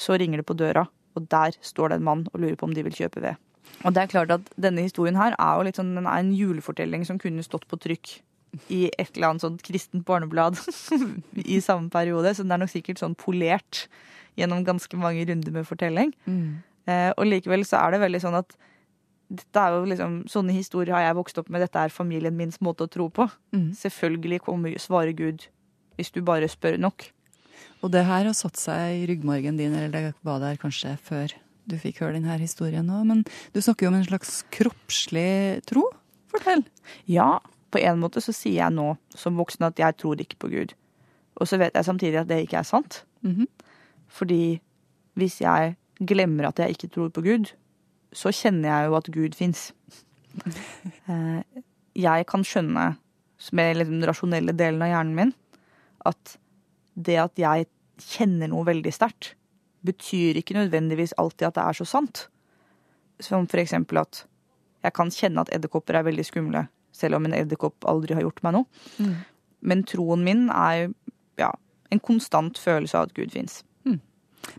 så 0.00 0.16
ringer 0.18 0.40
det 0.40 0.48
på 0.48 0.56
døra, 0.58 0.86
og 1.16 1.28
der 1.30 1.56
står 1.64 1.92
det 1.92 2.00
en 2.00 2.08
mann 2.08 2.26
og 2.32 2.40
lurer 2.40 2.58
på 2.58 2.68
om 2.68 2.74
de 2.74 2.84
vil 2.86 2.96
kjøpe 2.96 3.22
ved. 3.24 3.38
Og 3.84 3.94
det 3.94 4.02
er 4.02 4.10
klart 4.12 4.32
at 4.34 4.48
denne 4.60 4.82
historien 4.84 5.16
her 5.16 5.36
er 5.38 5.56
jo 5.56 5.66
litt 5.66 5.78
sånn, 5.78 5.94
den 5.96 6.08
er 6.08 6.20
en 6.20 6.32
julefortelling 6.36 7.06
som 7.08 7.20
kunne 7.20 7.44
stått 7.46 7.66
på 7.70 7.78
trykk 7.80 8.18
i 8.72 8.88
et 8.98 9.12
eller 9.14 9.30
annet 9.30 9.44
sånt 9.44 9.62
kristent 9.62 10.04
barneblad 10.08 10.58
i 11.54 11.60
samme 11.62 11.90
periode, 11.92 12.34
så 12.34 12.44
den 12.44 12.56
er 12.56 12.64
nok 12.64 12.72
sikkert 12.72 13.02
sånn 13.02 13.14
polert 13.18 13.84
gjennom 14.38 14.64
ganske 14.66 14.98
mange 14.98 15.22
runder 15.28 15.54
med 15.54 15.68
fortelling. 15.68 16.12
Eh, 16.90 17.12
og 17.14 17.28
likevel 17.28 17.64
så 17.68 17.84
er 17.84 17.94
det 17.94 18.02
veldig 18.04 18.22
sånn 18.24 18.38
at 18.40 18.56
dette 19.30 19.62
er 19.62 19.76
jo 19.76 19.86
liksom, 19.86 20.16
sånne 20.30 20.54
historier 20.56 20.96
har 20.96 21.04
jeg 21.04 21.18
vokst 21.20 21.38
opp 21.38 21.50
med, 21.52 21.62
dette 21.62 21.78
er 21.78 21.94
familien 21.94 22.34
mins 22.36 22.58
måte 22.64 22.86
å 22.86 22.90
tro 22.90 23.06
på. 23.14 23.28
Mm. 23.54 23.70
Selvfølgelig 23.78 24.40
kommer, 24.48 24.74
svarer 24.82 25.14
Gud 25.14 25.46
hvis 26.00 26.12
du 26.14 26.22
bare 26.24 26.48
spør 26.48 26.80
nok. 26.80 27.06
Og 27.84 27.92
det 27.92 28.06
her 28.08 28.26
har 28.28 28.36
satt 28.36 28.58
seg 28.60 29.02
i 29.02 29.06
ryggmargen 29.08 29.60
din, 29.60 29.76
eller 29.76 29.92
det 30.10 30.16
var 30.26 30.40
der 30.42 30.58
kanskje 30.60 30.96
før 31.04 31.32
du 31.70 31.76
fikk 31.80 32.02
høre 32.02 32.16
denne 32.16 32.36
historien 32.40 32.88
òg. 32.92 33.06
Men 33.08 33.22
du 33.54 33.60
snakker 33.62 33.86
jo 33.86 33.92
om 33.92 34.00
en 34.00 34.08
slags 34.08 34.40
kroppslig 34.52 35.62
tro. 35.68 35.86
Fortell. 36.32 36.64
Ja, 37.10 37.38
på 37.70 37.80
en 37.82 38.00
måte 38.02 38.22
så 38.24 38.34
sier 38.34 38.58
jeg 38.58 38.76
nå 38.76 38.92
som 39.16 39.38
voksen 39.38 39.68
at 39.68 39.80
jeg 39.80 39.96
tror 40.00 40.20
ikke 40.20 40.40
på 40.42 40.50
Gud. 40.52 40.74
Og 41.40 41.48
så 41.48 41.60
vet 41.60 41.76
jeg 41.76 41.86
samtidig 41.86 42.20
at 42.20 42.30
det 42.30 42.42
ikke 42.44 42.60
er 42.60 42.68
sant. 42.68 43.04
Mhm. 43.26 43.48
Fordi 44.10 44.60
hvis 45.14 45.40
jeg 45.40 45.76
glemmer 46.00 46.48
at 46.48 46.58
jeg 46.58 46.74
ikke 46.74 46.90
tror 46.90 47.10
på 47.14 47.22
Gud, 47.22 47.52
så 48.12 48.32
kjenner 48.34 48.68
jeg 48.68 48.88
jo 48.88 48.96
at 48.98 49.10
Gud 49.14 49.36
fins. 49.38 49.70
Jeg 52.00 52.26
kan 52.30 52.44
skjønne, 52.46 52.96
med 53.52 53.80
den 53.82 54.04
rasjonelle 54.06 54.52
delen 54.54 54.82
av 54.82 54.90
hjernen 54.92 55.16
min, 55.16 55.32
at 56.08 56.36
det 56.94 57.16
at 57.22 57.40
jeg 57.40 57.68
kjenner 58.00 58.50
noe 58.50 58.66
veldig 58.68 58.92
sterkt, 58.94 59.34
betyr 59.86 60.36
ikke 60.40 60.56
nødvendigvis 60.58 61.16
alltid 61.20 61.48
at 61.48 61.56
det 61.56 61.64
er 61.64 61.78
så 61.80 61.86
sant. 61.88 62.26
Som 63.20 63.48
for 63.48 63.60
eksempel 63.62 64.02
at 64.02 64.24
jeg 64.84 64.96
kan 64.96 65.12
kjenne 65.12 65.44
at 65.44 65.52
edderkopper 65.52 65.98
er 65.98 66.06
veldig 66.08 66.24
skumle, 66.24 66.66
selv 66.96 67.18
om 67.18 67.28
en 67.28 67.36
edderkopp 67.36 67.84
aldri 67.88 68.16
har 68.16 68.24
gjort 68.24 68.42
meg 68.44 68.56
noe. 68.56 69.10
Men 69.60 69.84
troen 69.88 70.24
min 70.24 70.46
er 70.52 70.88
ja, 71.40 71.50
en 71.92 72.00
konstant 72.00 72.56
følelse 72.60 72.96
av 72.96 73.08
at 73.08 73.16
Gud 73.16 73.32
fins. 73.34 73.60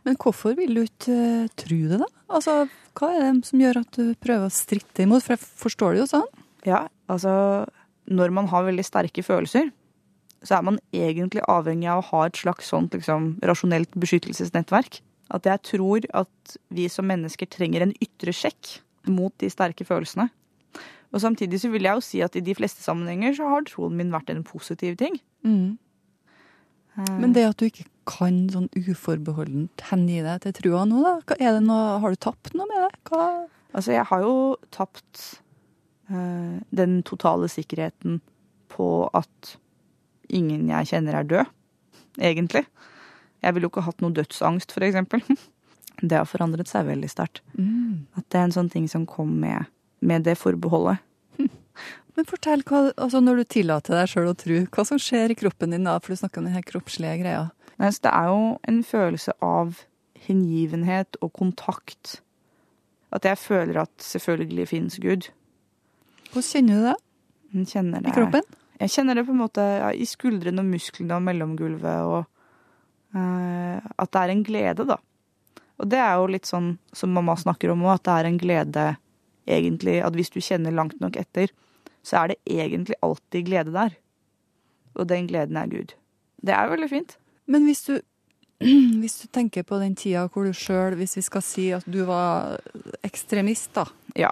Men 0.06 0.18
hvorfor 0.22 0.56
vil 0.58 0.76
du 0.78 0.84
ikke 0.86 1.16
eh, 1.16 1.52
tro 1.60 1.80
det, 1.90 2.00
da? 2.02 2.08
Altså, 2.32 2.56
Hva 2.98 3.12
er 3.16 3.24
det 3.26 3.50
som 3.50 3.62
gjør 3.62 3.82
at 3.82 3.98
du 3.98 4.14
prøver 4.22 4.48
å 4.48 4.54
stritte 4.54 5.06
imot? 5.06 5.26
For 5.26 5.36
jeg 5.36 5.44
forstår 5.64 5.96
det 5.96 6.04
jo 6.04 6.10
sånn. 6.14 6.28
Ja, 6.68 6.84
altså 7.12 7.34
Når 8.12 8.34
man 8.36 8.50
har 8.52 8.68
veldig 8.68 8.86
sterke 8.86 9.24
følelser, 9.26 9.72
så 10.42 10.58
er 10.58 10.66
man 10.66 10.80
egentlig 10.96 11.44
avhengig 11.52 11.90
av 11.92 12.02
å 12.02 12.08
ha 12.10 12.26
et 12.28 12.40
slags 12.42 12.72
sånt 12.72 12.96
liksom, 12.98 13.36
rasjonelt 13.46 13.94
beskyttelsesnettverk. 14.02 15.02
At 15.32 15.48
jeg 15.48 15.64
tror 15.70 16.08
at 16.18 16.56
vi 16.74 16.88
som 16.92 17.08
mennesker 17.08 17.50
trenger 17.52 17.86
en 17.86 17.94
ytre 18.04 18.34
sjekk 18.36 18.80
mot 19.10 19.34
de 19.42 19.50
sterke 19.52 19.86
følelsene. 19.88 20.28
Og 21.12 21.22
samtidig 21.24 21.60
så 21.62 21.72
vil 21.72 21.86
jeg 21.86 22.00
jo 22.00 22.04
si 22.06 22.22
at 22.24 22.36
i 22.40 22.44
de 22.44 22.56
fleste 22.56 22.84
sammenhenger 22.84 23.36
så 23.38 23.50
har 23.52 23.66
troen 23.68 23.96
min 24.00 24.12
vært 24.14 24.32
en 24.34 24.44
positiv 24.48 24.98
ting. 25.00 25.18
Mm. 25.46 25.78
Men 26.96 27.34
det 27.36 27.48
at 27.48 27.60
du 27.60 27.68
ikke 27.68 27.88
kan 28.10 28.44
sånn 28.52 28.68
uforbeholdent 28.76 29.84
hengi 29.92 30.20
deg 30.26 30.42
til 30.44 30.56
trua 30.58 30.84
nå, 30.90 31.04
da? 31.06 31.38
Er 31.38 31.60
noe, 31.64 32.00
har 32.04 32.14
du 32.14 32.20
tapt 32.20 32.56
noe 32.58 32.68
med 32.68 32.82
det? 32.84 32.92
Hva? 33.12 33.28
Altså, 33.72 33.94
jeg 33.94 34.08
har 34.10 34.24
jo 34.26 34.36
tapt 34.74 35.22
eh, 36.12 36.58
den 36.76 37.00
totale 37.08 37.48
sikkerheten 37.52 38.20
på 38.72 38.88
at 39.16 39.56
ingen 40.34 40.70
jeg 40.72 40.92
kjenner 40.94 41.20
er 41.20 41.28
død, 41.28 41.52
egentlig. 42.20 42.66
Jeg 43.42 43.56
ville 43.56 43.68
jo 43.68 43.72
ikke 43.74 43.86
hatt 43.88 44.04
noe 44.04 44.16
dødsangst, 44.16 44.74
for 44.74 44.86
eksempel. 44.86 45.24
Det 46.02 46.18
har 46.18 46.26
forandret 46.26 46.70
seg 46.70 46.88
veldig 46.88 47.10
sterkt. 47.12 47.44
Mm. 47.54 48.08
At 48.18 48.26
det 48.34 48.40
er 48.40 48.48
en 48.48 48.54
sånn 48.56 48.72
ting 48.74 48.88
som 48.90 49.04
kom 49.06 49.36
med, 49.44 49.68
med 50.02 50.24
det 50.26 50.34
forbeholdet. 50.40 51.04
Men 52.16 52.26
fortell, 52.26 52.64
hva, 52.66 52.88
altså 52.96 53.22
når 53.22 53.42
du 53.42 53.50
tillater 53.54 54.00
deg 54.00 54.10
sjøl 54.10 54.32
å 54.32 54.38
tro, 54.38 54.58
hva 54.74 54.86
som 54.88 54.98
skjer 55.02 55.34
i 55.34 55.38
kroppen 55.38 55.76
din 55.76 55.86
da? 55.86 56.00
For 56.02 56.16
du 56.16 56.22
snakker 56.24 56.42
om 56.42 56.48
den 56.50 56.58
her 56.58 56.66
kroppslige 56.66 57.20
greia. 57.22 57.44
Nei, 57.78 57.92
det 57.94 58.14
er 58.14 58.32
jo 58.32 58.42
en 58.72 58.82
følelse 58.88 59.36
av 59.46 59.84
hengivenhet 60.26 61.20
og 61.22 61.34
kontakt. 61.38 62.20
At 63.14 63.28
jeg 63.28 63.40
føler 63.42 63.84
at 63.84 63.94
selvfølgelig 64.02 64.68
finnes 64.72 64.98
Gud. 65.04 65.30
Hvordan 66.32 66.50
kjenner 66.50 66.78
du 66.78 66.90
det 66.90 66.98
Jeg 67.52 67.72
kjenner 67.74 68.04
det 68.04 68.12
i 68.12 68.16
kroppen? 68.16 68.46
Jeg 68.82 68.94
kjenner 68.96 69.18
det 69.18 69.28
på 69.28 69.34
en 69.36 69.44
måte 69.44 69.62
ja, 69.62 69.92
i 69.94 70.08
skuldrene 70.10 70.64
og 70.64 70.70
musklene 70.72 71.18
og 71.20 71.26
mellomgulvet, 71.28 72.10
og 72.10 72.24
uh, 73.14 73.78
at 73.78 74.12
det 74.14 74.22
er 74.22 74.34
en 74.34 74.44
glede, 74.48 74.88
da. 74.90 74.98
Og 75.82 75.90
det 75.90 76.00
er 76.02 76.16
jo 76.18 76.30
litt 76.30 76.50
sånn 76.50 76.76
som 76.94 77.14
mamma 77.14 77.36
snakker 77.38 77.74
om 77.74 77.86
òg, 77.86 78.00
at 78.00 78.06
det 78.08 78.18
er 78.18 78.30
en 78.30 78.42
glede 78.42 78.90
egentlig 79.52 79.96
At 80.06 80.14
hvis 80.14 80.30
du 80.30 80.38
kjenner 80.40 80.72
langt 80.72 81.00
nok 81.02 81.16
etter, 81.18 81.50
så 82.06 82.22
er 82.22 82.32
det 82.32 82.60
egentlig 82.62 82.96
alltid 83.02 83.48
glede 83.48 83.74
der. 83.74 83.96
Og 84.94 85.08
den 85.10 85.26
gleden 85.28 85.58
er 85.58 85.68
Gud. 85.68 85.96
Det 86.46 86.54
er 86.54 86.70
veldig 86.70 86.90
fint. 86.90 87.18
Men 87.50 87.66
hvis 87.66 87.82
du, 87.88 87.96
hvis 89.02 89.18
du 89.24 89.26
tenker 89.34 89.66
på 89.68 89.82
den 89.82 89.98
tida 89.98 90.28
hvor 90.30 90.46
du 90.46 90.54
sjøl, 90.56 90.96
hvis 91.00 91.18
vi 91.18 91.26
skal 91.26 91.46
si 91.46 91.68
at 91.76 91.90
du 91.90 92.04
var 92.08 92.62
ekstremist, 93.06 93.74
da. 93.78 93.88
Ja. 94.16 94.32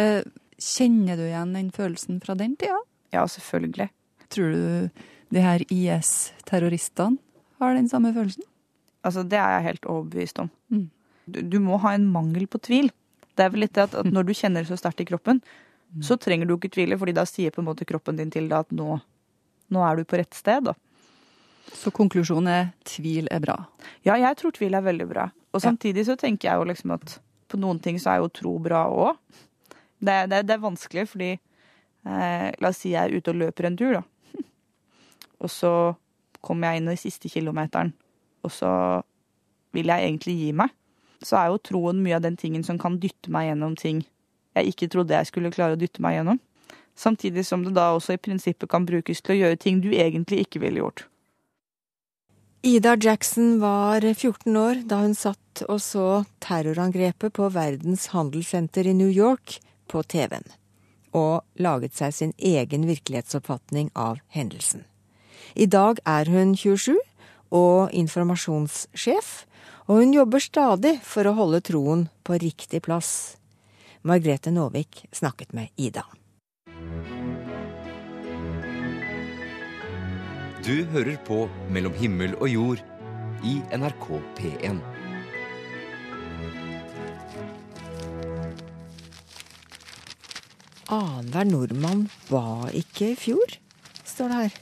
Eh, 0.00 0.24
kjenner 0.56 1.20
du 1.20 1.26
igjen 1.28 1.54
den 1.56 1.70
følelsen 1.76 2.20
fra 2.24 2.36
den 2.38 2.56
tida? 2.60 2.80
Ja, 3.14 3.24
selvfølgelig. 3.26 3.88
Tror 4.30 4.54
du 4.54 5.02
de 5.34 5.42
her 5.42 5.64
IS-terroristene 5.70 7.18
har 7.60 7.74
den 7.76 7.88
samme 7.90 8.12
følelsen? 8.14 8.46
Altså, 9.06 9.24
det 9.24 9.38
er 9.38 9.56
jeg 9.56 9.66
helt 9.68 9.88
overbevist 9.88 10.38
om. 10.42 10.50
Mm. 10.68 10.86
Du, 11.26 11.40
du 11.54 11.58
må 11.62 11.78
ha 11.82 11.94
en 11.96 12.06
mangel 12.12 12.46
på 12.50 12.60
tvil. 12.62 12.90
Det 13.36 13.46
er 13.46 13.52
vel 13.54 13.64
litt 13.64 13.74
det 13.76 13.88
at, 13.88 13.96
at 14.02 14.10
når 14.10 14.28
du 14.28 14.36
kjenner 14.36 14.62
det 14.62 14.70
så 14.70 14.78
sterkt 14.80 15.02
i 15.02 15.08
kroppen, 15.08 15.40
så 16.04 16.14
trenger 16.20 16.46
du 16.46 16.54
ikke 16.54 16.70
tvile, 16.70 16.98
fordi 16.98 17.14
da 17.16 17.24
sier 17.26 17.50
på 17.50 17.62
en 17.62 17.66
måte 17.66 17.86
kroppen 17.88 18.18
din 18.18 18.30
til 18.30 18.46
deg 18.50 18.62
at 18.62 18.74
nå, 18.74 19.00
nå 19.74 19.82
er 19.82 19.98
du 19.98 20.06
på 20.06 20.20
rett 20.20 20.36
sted. 20.38 20.68
da. 20.68 20.76
Så 21.74 21.90
konklusjonen 21.94 22.50
er 22.50 22.70
tvil 22.86 23.26
er 23.30 23.42
bra. 23.42 23.56
Ja, 24.06 24.14
jeg 24.20 24.38
tror 24.38 24.54
tvil 24.54 24.76
er 24.78 24.86
veldig 24.86 25.08
bra. 25.10 25.28
Og 25.50 25.62
samtidig 25.64 26.06
så 26.06 26.16
tenker 26.18 26.50
jeg 26.50 26.60
jo 26.60 26.68
liksom 26.70 26.94
at 26.94 27.16
på 27.50 27.58
noen 27.58 27.80
ting 27.82 27.98
så 27.98 28.14
er 28.14 28.22
jo 28.22 28.30
tro 28.30 28.54
bra 28.62 28.84
òg. 28.86 29.18
Det, 29.98 30.16
det, 30.30 30.44
det 30.46 30.54
er 30.54 30.62
vanskelig 30.62 31.08
fordi 31.10 31.32
eh, 32.06 32.50
La 32.60 32.70
oss 32.70 32.82
si 32.84 32.94
jeg 32.94 33.02
er 33.02 33.16
ute 33.16 33.32
og 33.32 33.40
løper 33.40 33.68
en 33.68 33.78
tur, 33.80 33.98
da. 33.98 34.04
Og 35.42 35.50
så 35.52 35.72
kommer 36.40 36.70
jeg 36.70 36.80
inn 36.80 36.92
i 36.92 37.00
siste 37.00 37.28
kilometeren, 37.28 37.92
og 38.40 38.52
så 38.54 38.70
vil 39.76 39.90
jeg 39.92 40.06
egentlig 40.06 40.34
gi 40.38 40.52
meg. 40.56 40.70
Så 41.20 41.36
er 41.36 41.50
jo 41.52 41.60
troen 41.60 42.00
mye 42.00 42.16
av 42.16 42.24
den 42.24 42.38
tingen 42.40 42.64
som 42.64 42.78
kan 42.80 42.96
dytte 43.02 43.28
meg 43.32 43.50
gjennom 43.50 43.74
ting 43.76 44.00
jeg 44.56 44.72
ikke 44.72 44.88
trodde 44.90 45.14
jeg 45.14 45.28
skulle 45.30 45.52
klare 45.54 45.76
å 45.76 45.80
dytte 45.80 46.02
meg 46.02 46.18
gjennom. 46.18 46.40
Samtidig 46.98 47.46
som 47.46 47.62
det 47.64 47.72
da 47.76 47.92
også 47.94 48.16
i 48.16 48.20
prinsippet 48.20 48.68
kan 48.70 48.86
brukes 48.88 49.22
til 49.22 49.36
å 49.36 49.40
gjøre 49.44 49.60
ting 49.62 49.80
du 49.84 49.90
egentlig 49.92 50.44
ikke 50.44 50.62
ville 50.64 50.82
gjort. 50.82 51.06
Ida 52.66 52.92
Jackson 53.00 53.54
var 53.62 54.04
14 54.04 54.56
år 54.60 54.82
da 54.88 55.00
hun 55.00 55.14
satt 55.16 55.62
og 55.64 55.78
så 55.80 56.24
terrorangrepet 56.44 57.32
på 57.38 57.48
Verdens 57.54 58.10
handelssenter 58.12 58.90
i 58.90 58.96
New 58.96 59.08
York 59.08 59.56
på 59.88 60.02
TV-en, 60.04 60.44
og 61.16 61.42
laget 61.58 61.96
seg 61.98 62.14
sin 62.14 62.32
egen 62.38 62.86
virkelighetsoppfatning 62.88 63.90
av 63.94 64.20
hendelsen. 64.34 64.84
I 65.54 65.66
dag 65.66 65.98
er 66.06 66.30
hun 66.30 66.54
27 66.54 66.96
og 67.50 67.90
informasjonssjef, 67.96 69.30
og 69.90 70.02
hun 70.02 70.14
jobber 70.14 70.42
stadig 70.42 70.98
for 71.02 71.26
å 71.26 71.34
holde 71.34 71.62
troen 71.66 72.06
på 72.22 72.38
riktig 72.38 72.84
plass. 72.86 73.36
Margrethe 74.06 74.52
Nåvik 74.54 75.04
snakket 75.12 75.52
med 75.52 75.68
Ida. 75.76 76.06
Du 80.64 80.84
hører 80.92 81.16
på 81.26 81.48
Mellom 81.72 81.94
himmel 81.96 82.36
og 82.38 82.48
jord 82.52 82.82
i 83.44 83.58
NRK 83.74 84.06
P1. 84.38 84.99
Annenhver 90.90 91.46
nordmann 91.46 92.08
ba 92.26 92.66
ikke 92.74 93.12
i 93.12 93.18
fjor, 93.18 93.52
står 94.02 94.32
det 94.32 94.38
her. 94.40 94.56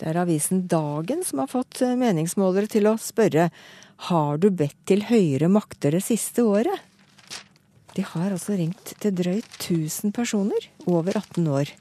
Det 0.00 0.08
er 0.08 0.18
avisen 0.22 0.64
Dagen 0.66 1.20
som 1.22 1.42
har 1.42 1.50
fått 1.52 1.82
meningsmålere 2.00 2.70
til 2.72 2.88
å 2.88 2.96
spørre 2.98 3.50
har 4.08 4.40
du 4.40 4.48
bedt 4.50 4.78
til 4.88 5.04
høyere 5.06 5.50
makter 5.52 5.94
det 5.94 6.00
siste 6.02 6.42
året? 6.48 6.80
De 7.92 8.02
har 8.08 8.32
altså 8.32 8.56
ringt 8.56 8.94
til 9.04 9.14
drøyt 9.14 9.60
1000 9.60 10.14
personer 10.16 10.70
over 10.88 11.20
18 11.20 11.44
år 11.52 11.74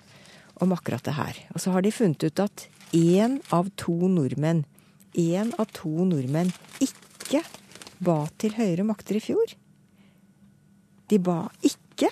om 0.62 0.76
akkurat 0.76 1.08
det 1.08 1.16
her. 1.16 1.40
Og 1.56 1.64
så 1.64 1.72
har 1.74 1.88
de 1.88 1.96
funnet 1.96 2.28
ut 2.28 2.44
at 2.44 2.68
én 2.94 3.40
av 3.56 3.72
to 3.80 3.96
nordmenn, 4.12 4.66
én 5.16 5.56
av 5.56 5.72
to 5.74 6.04
nordmenn 6.04 6.52
ikke 6.84 7.46
ba 8.04 8.26
til 8.44 8.60
høyere 8.60 8.86
makter 8.86 9.18
i 9.18 9.24
fjor. 9.24 9.56
De 11.12 11.20
ba 11.20 11.50
ikke. 11.68 12.08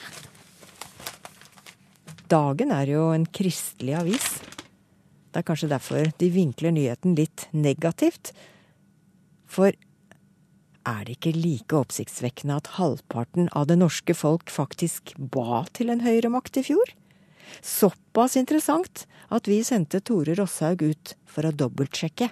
Dagen 2.30 2.74
er 2.76 2.92
jo 2.92 3.10
en 3.16 3.26
kristelig 3.26 3.96
avis. 3.96 4.28
Det 5.32 5.40
er 5.40 5.46
kanskje 5.48 5.70
derfor 5.72 6.10
de 6.20 6.28
vinkler 6.34 6.74
nyheten 6.76 7.16
litt 7.16 7.48
negativt. 7.56 8.34
For 9.50 9.72
er 10.90 11.06
det 11.06 11.16
ikke 11.16 11.36
like 11.38 11.78
oppsiktsvekkende 11.80 12.60
at 12.60 12.74
halvparten 12.76 13.48
av 13.56 13.70
det 13.70 13.80
norske 13.80 14.16
folk 14.18 14.52
faktisk 14.52 15.14
ba 15.18 15.64
til 15.78 15.94
en 15.94 16.04
høyremakt 16.04 16.60
i 16.60 16.66
fjor? 16.68 16.92
Såpass 17.66 18.36
interessant 18.38 19.06
at 19.34 19.48
vi 19.50 19.62
sendte 19.66 20.04
Tore 20.06 20.36
Rosshaug 20.38 20.84
ut 20.86 21.16
for 21.30 21.48
å 21.48 21.56
dobbeltsjekke. 21.56 22.30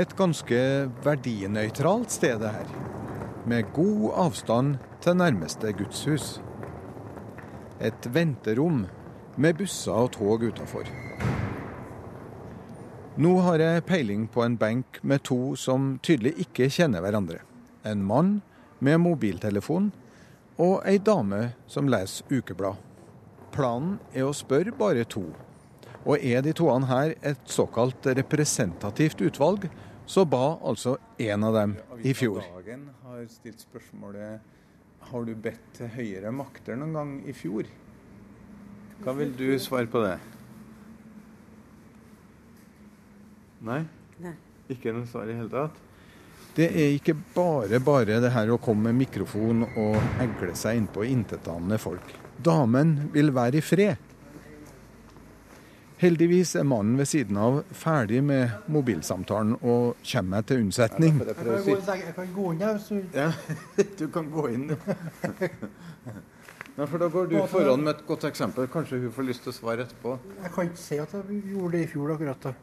Et 0.00 0.12
ganske 0.16 0.58
verdinøytralt 1.04 2.12
sted 2.14 2.38
det 2.40 2.50
her, 2.54 2.68
med 3.44 3.66
god 3.76 4.04
avstand 4.22 4.76
til 5.04 5.18
nærmeste 5.18 5.74
gudshus. 5.76 6.28
Et 7.84 8.06
venterom 8.14 8.86
med 9.36 9.58
busser 9.58 9.92
og 9.92 10.14
tog 10.14 10.46
utafor. 10.46 10.88
Nå 13.20 13.32
har 13.44 13.60
jeg 13.60 13.84
peiling 13.90 14.24
på 14.32 14.46
en 14.46 14.56
benk 14.56 15.02
med 15.02 15.26
to 15.28 15.56
som 15.58 15.98
tydelig 16.00 16.46
ikke 16.46 16.70
kjenner 16.72 17.04
hverandre. 17.04 17.42
En 17.84 18.00
mann 18.00 18.38
med 18.80 19.02
mobiltelefon 19.04 19.90
og 20.56 20.80
ei 20.88 20.96
dame 20.96 21.50
som 21.68 21.90
leser 21.92 22.24
ukeblad. 22.30 22.80
Planen 23.52 23.98
er 24.14 24.24
å 24.24 24.32
spørre 24.32 24.72
bare 24.72 25.04
to. 25.04 25.26
Og 26.08 26.24
er 26.24 26.40
de 26.40 26.56
toene 26.56 26.88
her 26.88 27.14
et 27.20 27.40
såkalt 27.44 28.06
representativt 28.16 29.20
utvalg, 29.20 29.68
så 30.10 30.24
ba 30.26 30.58
altså 30.66 30.96
en 31.22 31.44
av 31.46 31.54
dem 31.54 31.76
i 32.02 32.14
fjor. 32.18 32.42
Dagen 32.56 32.88
har 33.04 33.22
stilt 33.30 33.62
spørsmålet 33.62 34.56
har 35.10 35.26
du 35.26 35.36
bedt 35.38 35.68
til 35.76 35.92
høyere 35.94 36.32
makter 36.34 36.78
noen 36.78 36.96
gang 36.96 37.12
i 37.30 37.34
fjor? 37.36 37.68
Hva 39.04 39.14
vil 39.16 39.30
du 39.38 39.46
svare 39.62 39.86
på 39.90 40.02
det? 40.02 40.16
Nei? 43.70 43.80
Nei. 44.24 44.34
Ikke 44.72 44.92
noe 44.96 45.06
svar 45.08 45.30
i 45.30 45.38
hele 45.38 45.50
tatt? 45.52 45.78
Det 46.56 46.66
er 46.66 46.92
ikke 46.96 47.14
bare 47.36 47.78
bare 47.78 48.18
det 48.22 48.34
her 48.34 48.50
å 48.50 48.58
komme 48.60 48.90
med 48.90 49.04
mikrofon 49.04 49.62
og 49.70 49.96
egle 50.22 50.56
seg 50.58 50.80
innpå 50.80 51.06
intetanende 51.06 51.78
folk. 51.78 52.16
Damen 52.42 52.96
vil 53.14 53.30
være 53.36 53.60
i 53.60 53.64
fred. 53.64 54.09
Heldigvis 56.00 56.54
er 56.56 56.64
mannen 56.64 56.96
ved 56.96 57.04
siden 57.10 57.36
av 57.36 57.58
ferdig 57.76 58.22
med 58.24 58.70
mobilsamtalen 58.72 59.58
og 59.60 59.98
kommer 60.00 60.38
meg 60.38 60.46
til 60.48 60.62
unnsetning. 60.62 61.18
Jeg 61.20 62.14
kan 62.16 62.30
gå 62.32 62.46
inn, 62.54 62.62
jeg. 62.64 63.02
Ja, 63.12 63.26
du 64.00 64.06
kan 64.14 64.30
gå 64.32 64.46
inn, 64.48 64.70
ja, 66.78 66.86
for 66.86 66.96
Da 67.02 67.10
går 67.12 67.28
du 67.28 67.36
foran 67.52 67.84
med 67.84 67.98
et 67.98 68.06
godt 68.08 68.24
eksempel. 68.30 68.70
Kanskje 68.72 69.02
hun 69.02 69.12
får 69.12 69.28
lyst 69.28 69.44
til 69.44 69.52
å 69.52 69.56
svare 69.58 69.84
etterpå? 69.84 70.16
Jeg 70.40 70.52
kan 70.54 70.70
ikke 70.70 70.80
si 70.80 71.00
at 71.02 71.12
jeg 71.18 71.42
gjorde 71.52 71.76
det 71.76 71.84
i 71.84 71.92
fjor 71.92 72.14
akkurat. 72.14 72.48
da. 72.48 72.54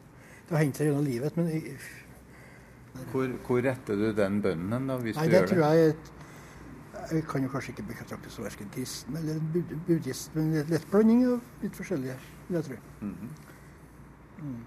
Det 0.48 0.56
har 0.56 0.64
hendt 0.64 0.80
seg 0.80 0.90
gjennom 0.90 1.06
livet. 1.06 1.38
men... 1.38 1.52
Jeg, 1.54 1.78
hvor, 3.12 3.30
hvor, 3.46 3.62
retter 3.62 3.94
du 4.00 4.08
den 4.16 4.40
bønnen 4.42 4.90
da, 4.90 4.96
hvis 4.98 5.14
nei, 5.14 5.28
du 5.28 5.36
gjør 5.36 5.46
det? 5.46 5.50
Tror 5.52 5.76
jeg, 5.78 5.94
jeg 7.10 7.24
kan 7.28 7.42
jo 7.42 7.48
kanskje 7.52 7.72
ikke 7.74 7.86
betraktes 7.88 8.32
som 8.36 8.44
verken 8.44 8.70
kristen 8.72 9.16
eller 9.16 9.38
buddhist, 9.86 10.34
men 10.34 10.50
en 10.60 10.72
lett 10.72 10.90
blanding 10.90 11.24
av 11.26 11.62
litt 11.62 11.76
forskjellige, 11.76 12.16
vil 12.48 12.58
jeg 12.58 12.64
tro. 12.64 12.76
Mm 13.00 13.14
-hmm. 13.14 13.30
mm. 14.42 14.64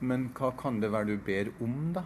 Men 0.00 0.30
hva 0.38 0.50
kan 0.62 0.80
det 0.80 0.92
være 0.92 1.04
du 1.04 1.18
ber 1.24 1.50
om, 1.60 1.92
da? 1.94 2.04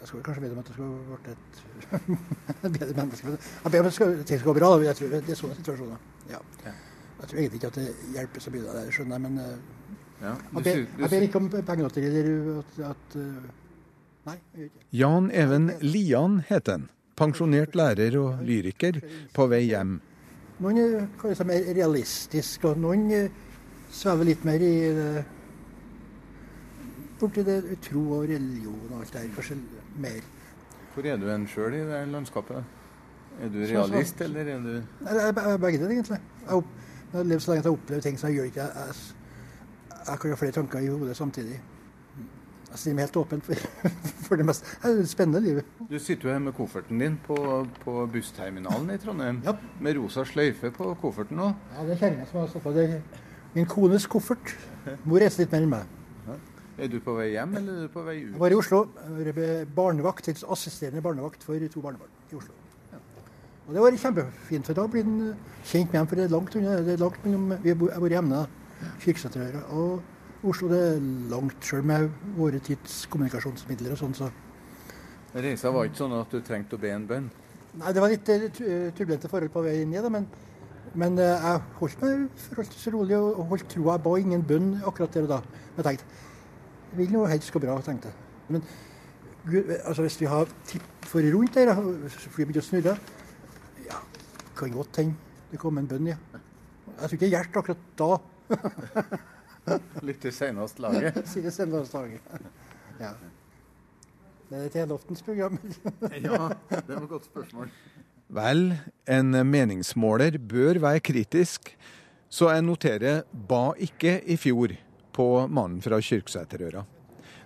Jeg 0.00 0.08
skal 0.08 0.22
kanskje 0.22 0.40
be 0.40 0.52
om 0.52 0.58
at 0.58 0.66
det 0.66 0.74
skal 0.74 0.84
bli 0.84 1.30
et 1.32 2.72
bedre 2.78 2.94
menneske. 2.94 3.26
Jeg 3.64 3.72
ber 3.72 3.80
om 3.80 3.86
at 3.86 4.26
ting 4.26 4.38
skal 4.40 4.52
gå 4.52 4.58
bra. 4.58 4.82
Jeg 4.82 4.96
tror 4.96 5.08
Det 5.08 5.30
er 5.30 5.34
sånne 5.34 5.54
situasjoner. 5.54 5.96
Ja. 6.28 6.38
Jeg 7.20 7.28
tror 7.28 7.38
egentlig 7.38 7.54
ikke 7.54 7.66
at 7.66 7.74
det 7.74 7.94
hjelper 8.12 8.40
så 8.40 8.50
mye, 8.50 8.60
det 8.60 8.92
skjønner 8.92 9.14
jeg, 9.14 9.20
men 9.20 9.38
ja, 10.20 10.34
du, 10.34 10.58
jeg, 10.58 10.64
ber, 10.64 11.02
jeg, 11.02 11.10
ber, 11.10 11.20
ikke 11.26 11.38
om 11.38 11.48
penger 11.50 11.98
eller 11.98 12.58
at, 12.58 12.78
at 12.90 13.16
uh, 13.16 13.63
Nei, 14.24 14.38
jeg 14.54 14.58
gjør 14.58 14.68
ikke 14.70 14.98
Jan 15.00 15.30
Even 15.36 15.70
Lian 15.84 16.36
heter 16.48 16.78
han. 16.78 16.88
Pensjonert 17.14 17.76
lærer 17.78 18.16
og 18.18 18.42
lyriker 18.42 18.98
på 19.36 19.46
vei 19.50 19.66
hjem. 19.68 19.98
Noen 20.64 20.78
er 20.80 21.08
kanskje 21.20 21.46
mer 21.46 21.66
realistisk, 21.76 22.64
og 22.70 22.80
noen 22.82 23.10
svever 23.94 24.30
litt 24.30 24.46
mer 24.46 24.62
i 24.64 24.74
det 24.96 25.10
borti 27.20 27.44
det 27.46 27.58
tro 27.84 28.02
og 28.18 28.24
religion 28.28 28.80
og 28.90 29.02
alt 29.02 29.12
det 29.12 29.20
der. 29.20 29.34
Kanskje 29.36 29.58
mer. 30.02 30.24
Hvor 30.94 31.10
er 31.10 31.20
du 31.20 31.28
en 31.30 31.46
sjøl 31.50 31.76
i 31.78 31.84
det 31.90 32.00
landskapet? 32.10 32.80
Er 33.42 33.50
du 33.50 33.60
realist, 33.66 34.20
eller 34.22 34.46
er 34.46 34.58
du 34.62 34.72
Nei, 35.04 35.30
Begge 35.58 35.78
deler, 35.78 35.90
egentlig. 35.90 36.20
Jeg 36.46 36.62
har 37.12 37.30
levd 37.30 37.42
så 37.42 37.50
lenge 37.50 37.60
at 37.60 37.64
jeg 37.64 37.70
har 37.70 37.78
opplevd 37.78 38.02
ting 38.02 38.18
som 38.18 38.30
jeg 38.30 38.38
gjør 38.38 38.50
ikke 38.50 38.66
jeg, 38.66 38.98
Jeg 40.06 40.18
kan 40.20 40.30
ha 40.30 40.36
flere 40.36 40.52
tanker 40.52 40.78
i 40.78 40.88
hodet 40.88 41.16
samtidig. 41.16 41.60
Jeg 42.70 42.78
stiller 42.80 42.96
meg 42.98 43.06
helt 43.06 43.16
åpen 43.20 43.42
for, 43.46 43.54
for 44.26 44.40
det 44.40 44.46
meste. 44.48 44.66
det 44.82 44.90
er 44.90 45.02
et 45.04 45.10
spennende 45.10 45.40
livet. 45.44 45.64
Du 45.90 45.98
sitter 45.98 46.28
jo 46.28 46.32
her 46.34 46.40
med 46.42 46.56
kofferten 46.56 46.98
din 47.02 47.18
på, 47.26 47.36
på 47.84 48.06
bussterminalen 48.12 48.90
i 48.90 48.98
Trondheim. 48.98 49.42
Ja. 49.46 49.54
Med 49.80 49.98
rosa 50.00 50.24
sløyfe 50.26 50.70
på 50.74 50.94
kofferten 51.02 51.38
òg. 51.44 51.52
Ja, 51.76 51.84
Det 51.84 51.96
er 51.96 52.00
kjerringa 52.02 52.26
som 52.30 52.40
har 52.40 52.48
stått 52.50 52.64
på. 52.66 52.72
Det 52.74 52.88
er 52.88 53.00
min 53.54 53.68
kones 53.70 54.08
koffert. 54.10 54.56
Mor 55.04 55.22
reiser 55.22 55.44
litt 55.44 55.54
mer 55.54 55.62
enn 55.66 55.74
meg. 55.76 55.92
Er 56.74 56.88
du 56.90 56.96
på 56.98 57.12
vei 57.14 57.28
hjem, 57.36 57.52
eller 57.60 57.74
er 57.76 57.82
du 57.86 57.90
på 57.94 58.02
vei 58.02 58.16
ut? 58.24 58.32
Jeg 58.32 58.40
var 58.40 58.50
i 58.50 58.56
Oslo. 58.58 58.80
Jeg 59.22 59.34
var 59.36 59.68
barnevakt, 59.76 60.26
assisterende 60.50 61.02
barnevakt 61.04 61.44
for 61.46 61.68
to 61.70 61.82
barnebarn 61.84 62.10
i 62.32 62.34
Oslo. 62.34 62.56
Og 63.68 63.72
Det 63.72 63.80
var 63.80 63.94
kjempefint, 63.96 64.66
for 64.66 64.76
da 64.76 64.86
blir 64.90 65.06
den 65.06 65.20
kjent 65.64 65.92
med 65.92 66.00
dem. 66.00 66.08
For 66.10 66.18
det 66.18 66.24
er 66.24 66.32
langt 66.34 66.56
unna. 66.58 66.74
Det 66.84 66.96
er 66.96 67.00
langt 67.00 67.22
mellom 67.24 67.54
Vi 67.62 67.70
har 67.70 68.02
vært 68.02 68.16
hjemme, 68.18 68.42
Kirkeseterøra 69.00 69.62
og 69.72 70.02
Oslo. 70.44 70.68
Det 70.72 70.80
er 70.94 71.04
langt, 71.32 71.58
sjøl 71.64 71.84
med 71.88 72.08
våre 72.36 72.60
tids 72.64 73.04
kommunikasjonsmidler 73.12 73.94
og 73.94 74.00
sånn. 74.00 74.16
Så. 74.18 74.30
Reisa 75.34 75.72
var 75.74 75.88
ikke 75.88 76.02
sånn 76.02 76.16
at 76.18 76.34
du 76.34 76.42
trengte 76.44 76.78
å 76.78 76.82
be 76.82 76.92
en 76.94 77.06
bønn? 77.08 77.30
Nei, 77.80 77.92
det 77.94 78.02
var 78.02 78.12
litt 78.12 78.28
uh, 78.30 78.90
turbulente 78.94 79.30
forhold 79.30 79.50
på 79.54 79.64
vei 79.64 79.80
ned, 79.88 80.04
da, 80.04 80.10
men, 80.12 80.28
men 80.94 81.18
uh, 81.18 81.26
jeg 81.32 81.62
holdt 81.80 82.04
meg 82.04 82.44
forholdsvis 82.44 82.92
rolig 82.94 83.18
og 83.18 83.42
holdt 83.50 83.66
troa. 83.72 83.96
Jeg 83.96 84.04
ba 84.04 84.14
ingen 84.20 84.46
bønn 84.46 84.70
akkurat 84.84 85.16
der 85.16 85.26
og 85.26 85.32
da. 85.32 85.40
Jeg 85.74 85.88
tenkte 85.88 86.22
det 86.94 87.00
vil 87.00 87.10
nå 87.10 87.24
helst 87.26 87.50
gå 87.50 87.58
bra, 87.58 87.74
tenkte 87.82 88.12
jeg. 88.12 88.18
Men 88.54 88.62
Gud, 89.48 89.72
altså, 89.80 90.04
hvis 90.04 90.20
vi 90.20 90.28
har 90.30 90.50
tipp 90.68 91.08
for 91.10 91.26
rundt 91.34 91.56
der, 91.58 91.72
så 91.74 92.30
flyet 92.30 92.46
begynte 92.46 92.62
å 92.62 92.68
snurre, 92.68 92.94
ja, 93.88 93.98
kan 94.54 94.76
godt 94.76 95.00
hende 95.02 95.18
det 95.50 95.58
kom 95.62 95.78
en 95.78 95.88
bønn, 95.90 96.12
ja. 96.12 96.16
Jeg 96.86 97.08
tror 97.08 97.16
ikke 97.16 97.24
det 97.24 97.32
hjalp 97.34 97.58
akkurat 97.60 97.82
da. 97.98 98.12
Litt 100.06 100.20
til 100.24 100.34
senest 100.34 100.80
laget? 100.82 101.18
Sier 101.30 101.52
senest 101.54 101.96
laget. 101.96 102.20
Ja. 103.00 103.14
Det 104.50 104.58
er 104.60 104.64
et 104.68 104.78
helloftens 104.78 105.24
program. 105.24 105.58
ja, 106.12 106.48
det 106.70 106.94
var 106.94 107.02
et 107.02 107.10
godt 107.10 107.28
spørsmål. 107.30 107.70
Vel, 108.34 108.64
en 109.10 109.36
meningsmåler 109.46 110.38
bør 110.38 110.80
være 110.82 111.02
kritisk, 111.04 111.74
så 112.28 112.50
jeg 112.50 112.64
noterer 112.66 113.22
'ba 113.32 113.74
ikke' 113.78 114.20
i 114.26 114.36
fjor 114.36 114.74
på 115.12 115.46
mannen 115.46 115.82
fra 115.82 116.00
Kyrksæterøra. 116.00 116.84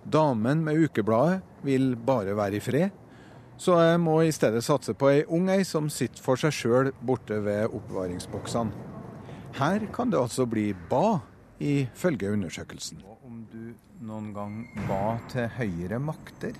Damen 0.05 0.63
med 0.63 0.79
ukebladet 0.83 1.41
vil 1.63 1.95
bare 1.95 2.35
være 2.35 2.55
i 2.55 2.59
fred, 2.59 2.89
så 3.57 3.75
jeg 3.79 3.99
må 3.99 4.21
i 4.21 4.31
stedet 4.31 4.63
satse 4.63 4.93
på 4.93 5.09
ei 5.11 5.23
ung 5.27 5.49
ei 5.51 5.63
som 5.67 5.89
sitter 5.91 6.23
for 6.23 6.39
seg 6.39 6.55
sjøl 6.55 6.91
borte 7.05 7.43
ved 7.43 7.67
oppbevaringsboksene. 7.67 8.71
Her 9.59 9.85
kan 9.93 10.09
det 10.11 10.19
altså 10.19 10.45
bli 10.45 10.73
ba, 10.89 11.19
ifølge 11.59 12.31
undersøkelsen. 12.33 13.01
Og 13.05 13.25
om 13.27 13.41
du 13.51 13.73
noen 14.07 14.31
gang 14.33 14.55
ba 14.87 15.17
til 15.31 15.47
høyere 15.57 15.99
makter? 15.99 16.55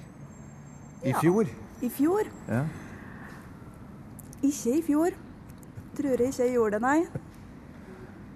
I 1.04 1.10
Ja. 1.14 1.20
fjor? 1.22 1.48
I 1.82 1.90
fjor? 1.90 2.28
Ja. 2.48 2.66
Ikke 4.44 4.78
i 4.78 4.82
fjor. 4.82 5.16
Tror 5.96 6.10
jeg 6.10 6.20
ikke 6.32 6.44
jeg 6.44 6.54
gjorde 6.54 6.72
det, 6.72 6.82
nei. 6.82 7.08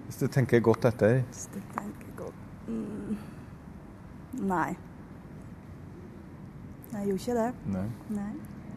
Hvis 0.06 0.16
du 0.20 0.26
tenker 0.28 0.60
godt 0.60 0.84
etter. 0.84 1.22
Hvis 1.30 1.46
du 1.52 1.60
tenker 1.76 2.10
godt 2.16 2.68
mm. 2.68 3.16
Nei. 4.48 4.76
Jeg 6.92 7.06
gjorde 7.06 7.20
ikke 7.20 7.34
det. 7.38 7.54
Nei. 7.74 7.86
Nei. 8.10 8.32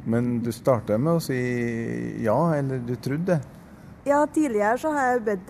Men 0.07 0.39
du 0.39 0.51
starta 0.55 0.97
med 0.97 1.17
å 1.17 1.21
si 1.23 1.37
ja, 2.23 2.37
eller 2.55 2.79
du 2.79 2.95
trodde? 2.95 3.41
Ja, 4.07 4.21
tidligere 4.31 4.77
så 4.79 4.93
har 4.95 5.09
jeg 5.11 5.23
bedt 5.25 5.49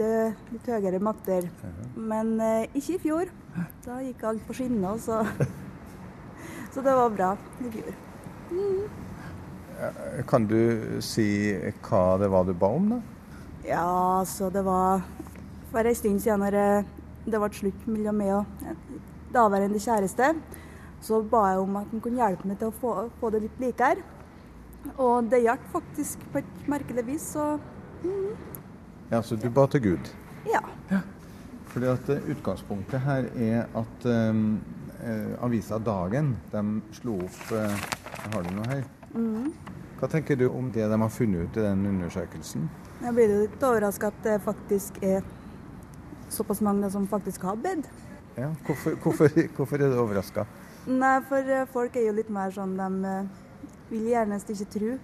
litt 0.49 0.67
høyere 0.71 0.99
makter, 1.03 1.45
men 1.93 2.39
eh, 2.41 2.65
ikke 2.73 2.95
i 2.95 3.01
fjor. 3.03 3.29
Da 3.85 3.99
gikk 4.01 4.23
alt 4.25 4.45
på 4.47 4.55
skinner, 4.57 4.97
så 5.01 5.21
Så 6.73 6.81
det 6.85 6.93
var 6.93 7.09
bra 7.09 7.29
i 7.65 7.69
fjor. 7.73 7.93
Kan 10.29 10.45
du 10.49 10.57
si 11.05 11.53
hva 11.85 12.01
det 12.21 12.29
var 12.33 12.45
du 12.45 12.53
ba 12.57 12.69
om, 12.79 12.91
da? 12.91 12.99
Ja, 13.65 14.23
så 14.25 14.49
det 14.53 14.61
var 14.65 15.01
for 15.71 15.85
en 15.85 15.97
stund 15.97 16.21
siden 16.23 16.41
når 16.45 16.57
det 17.25 17.41
ble 17.41 17.49
slutt 17.53 17.87
mellom 17.89 18.21
meg 18.21 18.33
og 18.39 18.65
en 18.65 19.01
daværende 19.33 19.81
kjæreste, 19.81 20.33
så 21.01 21.21
ba 21.21 21.47
jeg 21.51 21.63
om 21.63 21.79
at 21.81 21.89
han 21.93 22.03
kunne 22.03 22.21
hjelpe 22.21 22.49
meg 22.49 22.61
til 22.61 22.71
å 22.71 22.77
få, 22.81 22.93
få 23.19 23.31
det 23.33 23.43
litt 23.45 23.59
likere. 23.61 24.05
Og 24.95 25.27
det 25.29 25.43
hjalp 25.43 25.65
faktisk 25.73 26.23
på 26.31 26.41
et 26.41 26.69
merkelig 26.69 27.05
vis, 27.09 27.25
så 27.35 27.57
Ja, 29.09 29.21
Så 29.21 29.35
du 29.35 29.49
ba 29.49 29.67
til 29.67 29.81
Gud? 29.81 30.13
ja. 30.51 30.59
Fordi 31.77 31.87
at 31.91 32.09
eh, 32.09 32.29
Utgangspunktet 32.31 32.99
her 33.05 33.27
er 33.35 33.65
at 33.77 34.05
um, 34.05 34.59
eh, 35.03 35.43
avisa 35.45 35.77
Dagen 35.77 36.31
de 36.51 36.63
slo 36.97 37.19
opp 37.21 37.51
uh, 37.53 37.75
Har 38.33 38.41
du 38.43 38.49
noe 38.55 38.65
her? 38.71 38.81
Mm. 39.13 39.51
Hva 39.99 40.09
tenker 40.09 40.39
du 40.39 40.47
om 40.49 40.71
det 40.73 40.87
de 40.89 40.97
har 41.03 41.11
funnet 41.13 41.45
ut 41.45 41.59
i 41.59 41.65
den 41.67 41.85
undersøkelsen? 41.85 42.65
Jeg 43.03 43.13
blir 43.13 43.29
jo 43.29 43.43
litt 43.43 43.63
overraska 43.63 44.09
at 44.09 44.19
det 44.25 44.39
faktisk 44.41 44.97
er 45.05 45.21
såpass 46.33 46.63
mange 46.65 46.89
som 46.91 47.05
faktisk 47.07 47.45
har 47.45 47.61
bedt. 47.61 47.85
Ja, 48.37 48.49
hvorfor, 48.65 48.97
hvorfor, 49.03 49.39
hvorfor 49.55 49.77
er 49.77 49.93
du 49.93 50.01
overraska? 50.01 50.45
Nei, 50.87 51.15
for 51.29 51.53
folk 51.73 51.95
er 51.95 52.09
jo 52.09 52.17
litt 52.17 52.29
mer 52.33 52.53
sånn 52.53 52.73
de 52.77 53.15
vil 53.89 54.11
gjerne 54.11 54.41
ikke 54.41 54.69
tro 54.79 54.97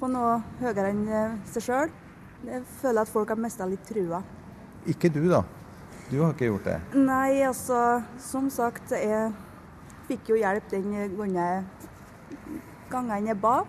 på 0.00 0.10
noe 0.10 0.38
høyere 0.60 0.90
enn 0.90 1.06
seg 1.54 1.66
sjøl. 1.70 1.98
Jeg 2.46 2.62
føler 2.80 3.04
at 3.04 3.12
folk 3.12 3.28
har 3.28 3.40
mista 3.40 3.66
litt 3.68 3.82
trua. 3.88 4.22
Ikke 4.88 5.10
du, 5.12 5.22
da. 5.28 5.42
Du 6.10 6.22
har 6.22 6.32
ikke 6.32 6.48
gjort 6.48 6.66
det. 6.66 6.78
Nei, 6.96 7.42
altså, 7.46 8.00
som 8.18 8.48
sagt, 8.50 8.90
jeg 8.96 9.30
fikk 10.08 10.32
jo 10.32 10.40
hjelp 10.40 10.72
den 10.72 10.88
gangen 12.90 13.28
jeg 13.30 13.38
ba. 13.38 13.60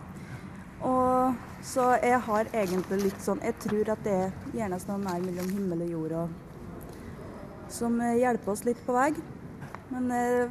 Og 0.81 1.35
så 1.61 1.91
jeg 2.01 2.17
har 2.25 2.47
egentlig 2.57 2.97
litt 3.03 3.19
sånn 3.21 3.37
Jeg 3.45 3.53
tror 3.61 3.91
at 3.93 3.99
det 4.01 4.15
er 4.17 4.31
gjerne 4.57 4.79
noe 4.87 4.97
mer 5.03 5.21
mellom 5.21 5.51
himmel 5.53 5.83
og 5.85 5.91
jord 5.93 6.15
og, 6.23 6.31
som 7.69 8.01
hjelper 8.01 8.53
oss 8.55 8.65
litt 8.65 8.81
på 8.87 8.95
vei. 8.97 9.11
Men 9.91 10.09
jeg 10.15 10.49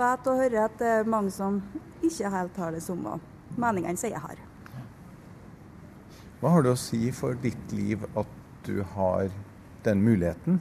vet 0.00 0.32
og 0.32 0.40
hører 0.40 0.64
at 0.64 0.80
det 0.80 0.92
er 1.02 1.12
mange 1.18 1.34
som 1.34 1.60
ikke 2.00 2.32
helt 2.32 2.64
har 2.64 2.72
det 2.72 2.84
samme 2.86 3.18
meningene 3.60 4.00
som 4.00 4.10
jeg 4.10 4.24
har. 4.24 4.45
Hva 6.40 6.52
har 6.52 6.66
det 6.66 6.72
å 6.74 6.78
si 6.78 7.08
for 7.16 7.36
ditt 7.40 7.70
liv 7.72 8.02
at 8.12 8.32
du 8.66 8.82
har 8.94 9.30
den 9.86 10.02
muligheten? 10.04 10.58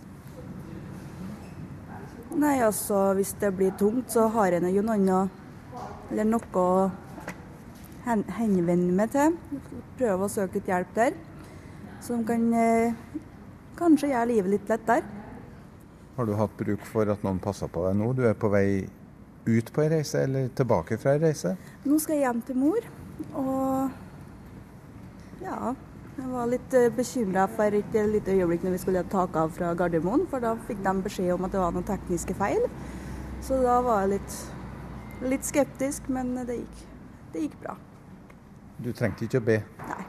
Nei, 2.35 2.59
altså 2.63 3.09
hvis 3.15 3.33
det 3.39 3.51
blir 3.55 3.73
tungt, 3.79 4.11
så 4.11 4.27
har 4.31 4.55
jeg 4.55 4.75
jo 4.75 4.83
noen 4.85 5.09
å 5.11 5.25
Eller 6.11 6.27
noe 6.29 6.61
å 6.61 6.91
henvende 8.05 8.93
meg 8.93 9.09
til. 9.15 9.33
Prøve 9.97 10.27
å 10.27 10.29
søke 10.29 10.59
et 10.61 10.67
hjelp 10.69 10.91
der. 10.93 11.15
Som 12.05 12.21
kan 12.27 12.43
eh, 12.53 12.93
kanskje 13.79 14.11
gjøre 14.11 14.29
livet 14.29 14.51
litt 14.53 14.69
lettere. 14.69 15.01
Har 16.15 16.29
du 16.29 16.35
hatt 16.38 16.53
bruk 16.59 16.85
for 16.85 17.09
at 17.09 17.25
noen 17.25 17.41
passer 17.41 17.71
på 17.73 17.88
deg 17.88 17.97
nå? 17.97 18.11
Du 18.13 18.21
er 18.29 18.38
på 18.38 18.51
vei 18.53 18.85
ut 19.49 19.73
på 19.73 19.81
ei 19.81 19.89
reise, 19.97 20.21
eller 20.27 20.53
tilbake 20.55 20.99
fra 21.01 21.15
ei 21.15 21.23
reise? 21.25 21.55
Nå 21.83 21.97
skal 21.99 22.19
jeg 22.19 22.27
hjem 22.27 22.45
til 22.45 22.61
mor, 22.61 22.88
og 23.33 24.04
ja. 25.45 25.75
Jeg 26.15 26.29
var 26.31 26.47
litt 26.47 26.75
bekymra 26.95 27.43
for 27.51 27.75
et 27.75 27.95
lite 28.08 28.31
øyeblikk 28.31 28.63
når 28.63 28.77
vi 28.77 28.84
skulle 28.86 29.01
ta 29.12 29.25
av 29.27 29.49
fra 29.51 29.73
Gardermoen, 29.75 30.23
for 30.31 30.39
da 30.39 30.53
fikk 30.67 30.79
de 30.86 30.93
beskjed 31.03 31.34
om 31.34 31.43
at 31.47 31.51
det 31.51 31.60
var 31.60 31.75
noen 31.75 31.88
tekniske 31.88 32.38
feil. 32.39 32.63
Så 33.43 33.60
da 33.62 33.81
var 33.84 34.05
jeg 34.05 34.13
litt, 34.15 34.38
litt 35.34 35.47
skeptisk, 35.47 36.08
men 36.10 36.31
det 36.47 36.62
gikk, 36.62 36.84
det 37.34 37.43
gikk 37.43 37.58
bra. 37.65 37.75
Du 38.79 38.93
trengte 38.95 39.27
ikke 39.27 39.43
å 39.43 39.47
be. 39.51 39.58
Nei. 39.89 40.05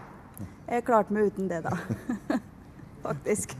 Jeg 0.66 0.86
klarte 0.86 1.14
meg 1.14 1.32
uten 1.32 1.50
det, 1.50 1.60
da. 1.66 1.74
Faktisk. 3.06 3.56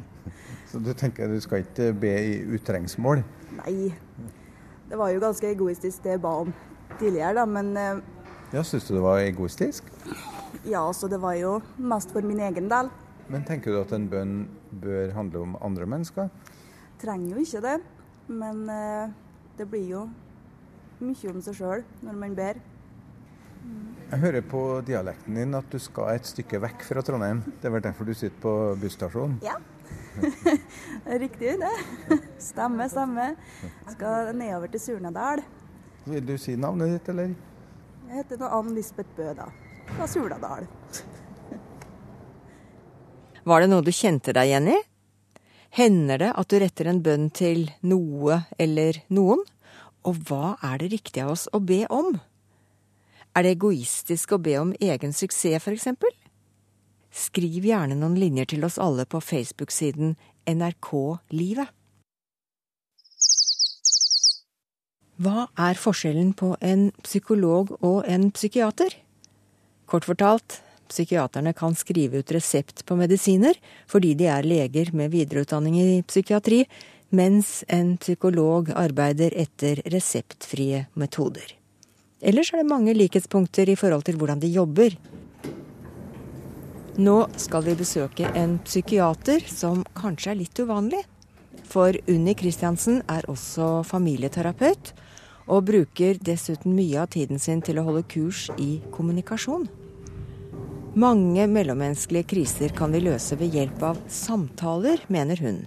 Så 0.71 0.79
du 0.83 0.93
tenker 0.99 1.31
du 1.31 1.39
skal 1.43 1.63
ikke 1.63 1.93
be 1.99 2.15
i 2.31 2.39
utrengsmål? 2.57 3.23
Nei. 3.61 3.93
Det 4.87 4.99
var 4.99 5.11
jo 5.15 5.23
ganske 5.23 5.51
egoistisk 5.51 6.03
det 6.07 6.17
jeg 6.17 6.23
ba 6.23 6.35
om 6.47 6.55
tidligere, 6.99 7.35
da, 7.41 7.45
men 7.47 7.77
eh, 7.77 8.03
Ja, 8.55 8.63
Syns 8.63 8.87
du 8.87 8.95
det 8.95 9.03
var 9.03 9.19
egoistisk? 9.23 9.91
Ja, 10.65 10.93
så 10.93 11.09
det 11.09 11.19
var 11.23 11.35
jo 11.39 11.59
mest 11.77 12.13
for 12.15 12.25
min 12.25 12.41
egen 12.41 12.69
del. 12.71 12.91
Men 13.29 13.45
tenker 13.45 13.75
du 13.75 13.81
at 13.81 13.93
en 13.97 14.07
bønn 14.09 14.37
bør 14.71 15.13
handle 15.17 15.43
om 15.43 15.57
andre 15.65 15.87
mennesker? 15.89 16.31
Trenger 17.03 17.35
jo 17.35 17.43
ikke 17.43 17.63
det, 17.65 17.77
men 18.29 18.63
eh, 18.71 19.11
det 19.59 19.67
blir 19.71 19.89
jo 19.91 20.07
mye 21.03 21.33
om 21.33 21.43
seg 21.45 21.59
sjøl 21.59 21.85
når 22.07 22.19
man 22.23 22.37
ber. 22.39 22.61
Jeg 24.07 24.23
hører 24.23 24.45
på 24.47 24.61
dialekten 24.87 25.35
din 25.35 25.59
at 25.59 25.67
du 25.73 25.81
skal 25.83 26.15
et 26.15 26.29
stykke 26.29 26.61
vekk 26.63 26.85
fra 26.87 27.03
Trondheim. 27.03 27.43
Det 27.59 27.67
er 27.67 27.75
vel 27.75 27.83
derfor 27.83 28.07
du 28.07 28.15
sitter 28.15 28.39
på 28.45 28.53
busstasjonen? 28.79 29.41
Ja. 29.43 29.57
Riktig, 31.25 31.57
det. 31.59 32.21
Stemmer, 32.39 32.87
stemmer. 32.89 33.35
Skal 33.91 34.31
nedover 34.39 34.71
til 34.71 34.85
Surnadal. 34.85 35.43
Vil 36.07 36.23
du 36.27 36.37
si 36.39 36.55
navnet 36.55 36.95
ditt, 36.95 37.11
eller? 37.11 37.35
Jeg 38.07 38.23
heter 38.23 38.47
Ann 38.47 38.71
Lisbeth 38.77 39.11
Bø, 39.19 39.33
da. 39.35 39.51
Fra 39.95 40.09
Suladal. 40.11 40.67
Var 43.47 43.63
det 43.63 43.71
noe 43.71 43.85
du 43.87 43.93
kjente 43.95 44.35
deg 44.35 44.51
igjen 44.51 44.73
i? 44.75 44.79
Hender 45.77 46.23
det 46.23 46.31
at 46.35 46.51
du 46.51 46.57
retter 46.59 46.89
en 46.91 47.03
bønn 47.05 47.29
til 47.31 47.69
noe 47.87 48.41
eller 48.59 48.99
noen? 49.13 49.45
Og 50.07 50.19
hva 50.27 50.57
er 50.65 50.81
det 50.83 50.93
riktig 50.95 51.23
av 51.23 51.35
oss 51.35 51.47
å 51.55 51.61
be 51.63 51.85
om? 51.93 52.17
Er 53.37 53.45
det 53.45 53.57
egoistisk 53.59 54.33
å 54.33 54.41
be 54.43 54.57
om 54.59 54.73
egen 54.81 55.13
suksess, 55.13 55.69
eksempel? 55.69 56.11
Skriv 57.13 57.65
gjerne 57.69 57.97
noen 57.99 58.17
linjer 58.19 58.49
til 58.51 58.65
oss 58.67 58.81
alle 58.83 59.07
på 59.07 59.21
Facebook-siden 59.23 60.17
NRK 60.49 60.91
Livet. 61.37 61.71
Hva 65.17 65.47
er 65.57 65.79
forskjellen 65.81 66.35
på 66.37 66.55
en 66.61 66.91
psykolog 67.05 67.73
og 67.81 68.05
en 68.05 68.29
psykiater? 68.37 68.93
Kort 69.87 70.05
fortalt, 70.05 70.61
psykiaterne 70.91 71.53
kan 71.53 71.75
skrive 71.75 72.19
ut 72.19 72.33
resept 72.35 72.85
på 72.87 72.97
medisiner 72.99 73.55
fordi 73.91 74.15
de 74.19 74.27
er 74.31 74.47
leger 74.47 74.91
med 74.95 75.13
videreutdanning 75.15 75.79
i 75.79 76.03
psykiatri, 76.07 76.65
mens 77.15 77.63
en 77.69 77.95
psykolog 78.03 78.73
arbeider 78.75 79.35
etter 79.39 79.83
reseptfrie 79.93 80.87
metoder. 80.95 81.55
Ellers 82.21 82.51
er 82.53 82.63
det 82.63 82.71
mange 82.71 82.95
likhetspunkter 82.97 83.69
i 83.71 83.77
forhold 83.79 84.07
til 84.09 84.19
hvordan 84.19 84.43
de 84.43 84.51
jobber. 84.51 84.97
Nå 86.97 87.17
skal 87.37 87.67
vi 87.67 87.77
besøke 87.77 88.31
en 88.35 88.57
psykiater 88.65 89.45
som 89.53 89.85
kanskje 89.95 90.33
er 90.33 90.41
litt 90.41 90.59
uvanlig. 90.59 91.03
For 91.67 91.95
Unni 92.09 92.35
Christiansen 92.39 93.03
er 93.11 93.27
også 93.31 93.85
familieterapeut, 93.87 94.95
og 95.47 95.67
bruker 95.71 96.19
dessuten 96.23 96.75
mye 96.77 97.01
av 97.03 97.11
tiden 97.15 97.41
sin 97.43 97.63
til 97.65 97.79
å 97.79 97.87
holde 97.87 98.07
kurs 98.11 98.49
i 98.59 98.81
kommunikasjon. 98.95 99.69
Mange 100.97 101.45
mellommenneskelige 101.53 102.31
kriser 102.33 102.73
kan 102.77 102.95
vi 102.95 103.03
løse 103.05 103.37
ved 103.37 103.55
hjelp 103.55 103.83
av 103.85 104.01
samtaler, 104.09 105.03
mener 105.13 105.43
hun, 105.45 105.59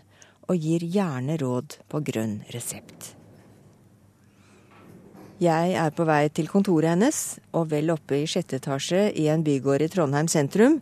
og 0.49 0.57
gir 0.57 0.83
gjerne 0.83 1.37
råd 1.37 1.77
på 1.87 2.01
grønn 2.09 2.39
resept. 2.55 3.13
Jeg 5.39 5.75
er 5.79 5.91
på 5.95 6.03
vei 6.03 6.25
til 6.35 6.49
kontoret 6.51 6.91
hennes, 6.91 7.37
og 7.55 7.69
vel 7.71 7.93
oppe 7.93 8.17
i 8.17 8.25
sjette 8.27 8.57
etasje 8.59 9.05
i 9.15 9.29
en 9.31 9.45
bygård 9.45 9.85
i 9.85 9.91
Trondheim 9.93 10.27
sentrum 10.27 10.81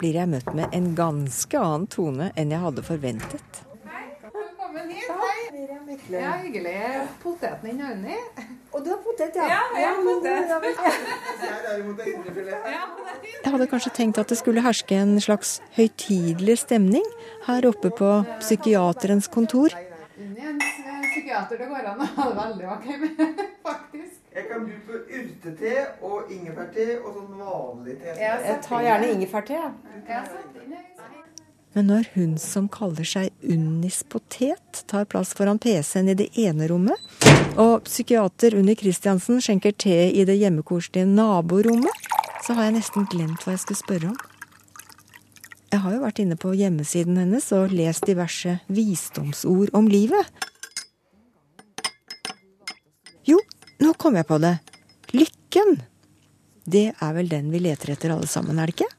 blir 0.00 0.16
jeg 0.16 0.30
møtt 0.32 0.54
med 0.56 0.72
en 0.72 0.94
ganske 0.96 1.60
annen 1.60 1.90
tone 1.90 2.30
enn 2.38 2.54
jeg 2.54 2.62
hadde 2.62 2.86
forventet. 2.86 3.60
Velkommen 4.70 4.94
hit. 4.94 5.10
Hei. 5.10 5.60
Miriam 5.60 5.84
Mykle. 5.86 6.18
Ja, 6.20 6.32
hyggelig. 6.42 6.74
Poteten 7.22 7.70
din, 7.70 7.80
Auni. 7.82 8.18
Og 8.70 8.84
du 8.84 8.90
har 8.90 8.98
potet, 9.02 9.34
ja? 9.34 9.48
Ja, 9.48 9.62
jeg 9.74 9.88
har 9.88 10.02
potet. 10.06 10.50
Jeg 13.42 13.52
hadde 13.52 13.66
kanskje 13.72 13.90
tenkt 13.96 14.20
at 14.22 14.30
det 14.30 14.38
skulle 14.38 14.62
herske 14.62 14.94
en 14.94 15.16
slags 15.20 15.56
høytidelig 15.74 16.58
stemning 16.62 17.06
her 17.48 17.66
oppe 17.66 17.90
på 17.90 18.12
psykiaterens 18.44 19.26
kontor. 19.34 19.74
En 20.20 20.62
psykiater 20.62 21.58
det 21.58 21.66
går 21.72 21.90
an 21.90 22.06
å 22.06 22.08
ha 22.14 22.28
det 22.30 22.36
veldig 22.38 22.70
ok 22.76 22.86
med, 23.02 23.42
faktisk. 23.66 24.22
Jeg 24.30 24.46
kan 24.52 24.68
by 24.68 24.78
på 24.86 25.02
urtete 25.18 25.74
og 26.06 26.30
ingefærte 26.30 26.86
og 27.00 27.10
sånn 27.18 27.42
vanlig 27.42 27.98
te. 28.04 28.14
Jeg 28.22 28.60
tar 28.68 28.86
gjerne 28.86 29.10
ingefærte. 29.16 29.64
Ja. 30.06 30.22
Men 31.72 31.86
når 31.86 32.08
hun 32.16 32.32
som 32.42 32.66
kaller 32.72 33.06
seg 33.06 33.30
Unnis 33.46 34.00
Potet, 34.10 34.82
tar 34.90 35.06
plass 35.10 35.30
foran 35.38 35.60
PC-en 35.62 36.10
i 36.10 36.16
det 36.18 36.26
ene 36.42 36.66
rommet, 36.70 36.98
og 37.60 37.86
psykiater 37.86 38.56
Unni 38.58 38.74
Christiansen 38.78 39.38
skjenker 39.42 39.76
te 39.78 40.08
i 40.10 40.26
det 40.26 40.34
hjemmekoselige 40.40 41.06
naborommet, 41.06 42.10
så 42.42 42.56
har 42.58 42.68
jeg 42.68 42.80
nesten 42.80 43.06
glemt 43.12 43.44
hva 43.44 43.54
jeg 43.54 43.62
skulle 43.62 43.82
spørre 43.84 44.10
om. 44.10 44.18
Jeg 45.70 45.84
har 45.84 45.94
jo 45.94 46.02
vært 46.02 46.18
inne 46.18 46.38
på 46.40 46.50
hjemmesiden 46.58 47.20
hennes 47.20 47.46
og 47.54 47.70
lest 47.70 48.08
diverse 48.10 48.56
visdomsord 48.66 49.70
om 49.76 49.86
livet. 49.86 50.26
Jo, 53.28 53.38
nå 53.78 53.94
kom 53.94 54.18
jeg 54.18 54.26
på 54.26 54.40
det. 54.42 54.56
Lykken. 55.14 55.76
Det 56.66 56.88
er 56.90 57.14
vel 57.14 57.30
den 57.30 57.54
vi 57.54 57.62
leter 57.62 57.94
etter 57.94 58.16
alle 58.16 58.26
sammen, 58.30 58.58
er 58.58 58.66
det 58.66 58.80
ikke? 58.80 58.90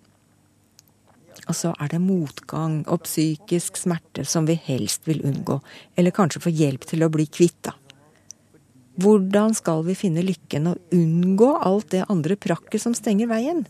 Og 1.49 1.57
så 1.57 1.73
er 1.81 1.89
det 1.89 2.01
motgang 2.03 2.81
og 2.91 3.05
psykisk 3.07 3.79
smerte 3.79 4.25
som 4.27 4.45
vi 4.45 4.55
helst 4.67 5.07
vil 5.09 5.23
unngå, 5.25 5.57
eller 5.97 6.13
kanskje 6.15 6.43
få 6.43 6.53
hjelp 6.53 6.85
til 6.89 7.05
å 7.05 7.09
bli 7.13 7.25
kvitt, 7.25 7.57
da. 7.65 7.75
Hvordan 9.01 9.55
skal 9.57 9.85
vi 9.87 9.95
finne 9.97 10.21
lykken 10.25 10.67
og 10.73 10.93
unngå 10.93 11.53
alt 11.63 11.93
det 11.93 12.03
andre 12.11 12.35
prakket 12.37 12.83
som 12.83 12.93
stenger 12.93 13.31
veien? 13.31 13.63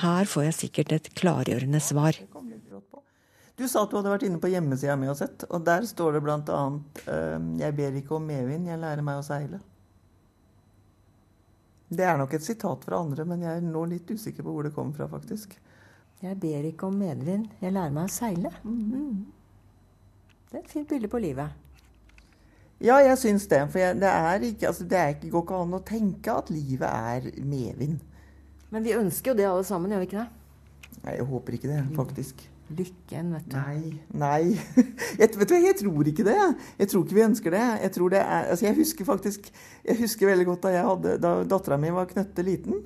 Her 0.00 0.26
får 0.26 0.46
jeg 0.48 0.58
sikkert 0.58 0.94
et 0.96 1.10
klargjørende 1.18 1.80
svar. 1.84 2.16
Du 3.60 3.66
sa 3.68 3.82
at 3.84 3.92
du 3.92 3.98
hadde 3.98 4.10
vært 4.10 4.24
inne 4.26 4.40
på 4.40 4.48
hjemmesida 4.50 4.96
mi 4.98 5.10
og 5.12 5.18
sett, 5.20 5.44
og 5.52 5.66
der 5.66 5.84
står 5.86 6.16
det 6.16 6.22
bl.a.: 6.24 6.40
uh, 6.48 7.36
Jeg 7.60 7.76
ber 7.76 7.98
ikke 8.00 8.16
om 8.16 8.24
medvind, 8.26 8.66
jeg 8.66 8.80
lærer 8.80 9.04
meg 9.04 9.20
å 9.20 9.26
seile. 9.26 9.60
Det 11.92 12.06
er 12.08 12.16
nok 12.16 12.32
et 12.32 12.44
sitat 12.44 12.86
fra 12.88 13.02
andre, 13.04 13.26
men 13.28 13.44
jeg 13.44 13.60
er 13.60 13.66
nå 13.66 13.84
litt 13.90 14.08
usikker 14.08 14.42
på 14.42 14.54
hvor 14.54 14.64
det 14.64 14.72
kommer 14.72 14.96
fra, 14.96 15.10
faktisk. 15.12 15.58
Jeg 16.22 16.38
ber 16.38 16.68
ikke 16.68 16.86
om 16.86 17.00
medvind, 17.02 17.48
jeg 17.58 17.74
lærer 17.74 17.90
meg 17.90 18.06
å 18.06 18.12
seile. 18.14 18.52
Mm. 18.62 19.24
Det 20.52 20.60
er 20.60 20.62
et 20.62 20.70
fint 20.70 20.86
bilde 20.86 21.10
på 21.10 21.18
livet. 21.18 21.56
Ja, 22.82 23.00
jeg 23.02 23.16
syns 23.18 23.48
det. 23.50 23.58
For 23.72 23.82
jeg, 23.82 23.96
det, 23.98 24.10
er 24.10 24.46
ikke, 24.46 24.68
altså, 24.70 24.86
det 24.86 24.98
er 25.00 25.16
ikke, 25.16 25.32
går 25.32 25.44
ikke 25.46 25.58
an 25.64 25.74
å 25.74 25.82
tenke 25.86 26.36
at 26.38 26.52
livet 26.54 26.86
er 26.86 27.26
medvind. 27.42 27.98
Men 28.70 28.86
vi 28.86 28.94
ønsker 28.94 29.32
jo 29.32 29.38
det 29.40 29.50
alle 29.50 29.66
sammen, 29.66 29.90
gjør 29.90 30.04
vi 30.04 30.08
ikke 30.12 30.22
det? 30.22 30.30
Nei, 31.02 31.16
jeg 31.18 31.28
håper 31.32 31.58
ikke 31.58 31.70
det, 31.72 31.82
faktisk. 31.98 32.46
Lykken, 32.72 33.34
vet 33.34 33.48
du. 33.50 33.56
Nei. 33.58 33.92
Nei. 34.22 34.84
Jeg, 35.20 35.28
vet 35.36 35.50
du, 35.50 35.56
jeg 35.60 35.76
tror 35.76 36.08
ikke 36.08 36.24
det. 36.24 36.36
Jeg 36.78 36.88
tror 36.88 37.02
ikke 37.04 37.16
vi 37.18 37.24
ønsker 37.26 37.52
det. 37.52 37.64
Jeg, 37.82 37.92
tror 37.98 38.12
det 38.14 38.20
er, 38.22 38.46
altså, 38.54 38.64
jeg 38.64 38.76
husker 38.78 39.04
faktisk 39.04 39.50
Jeg 39.84 39.98
husker 39.98 40.30
veldig 40.30 40.46
godt 40.48 40.62
da, 40.64 40.70
jeg 40.72 40.86
hadde, 40.86 41.12
da 41.20 41.32
dattera 41.50 41.76
mi 41.82 41.90
var 41.92 42.08
knøtte 42.08 42.44
liten 42.46 42.78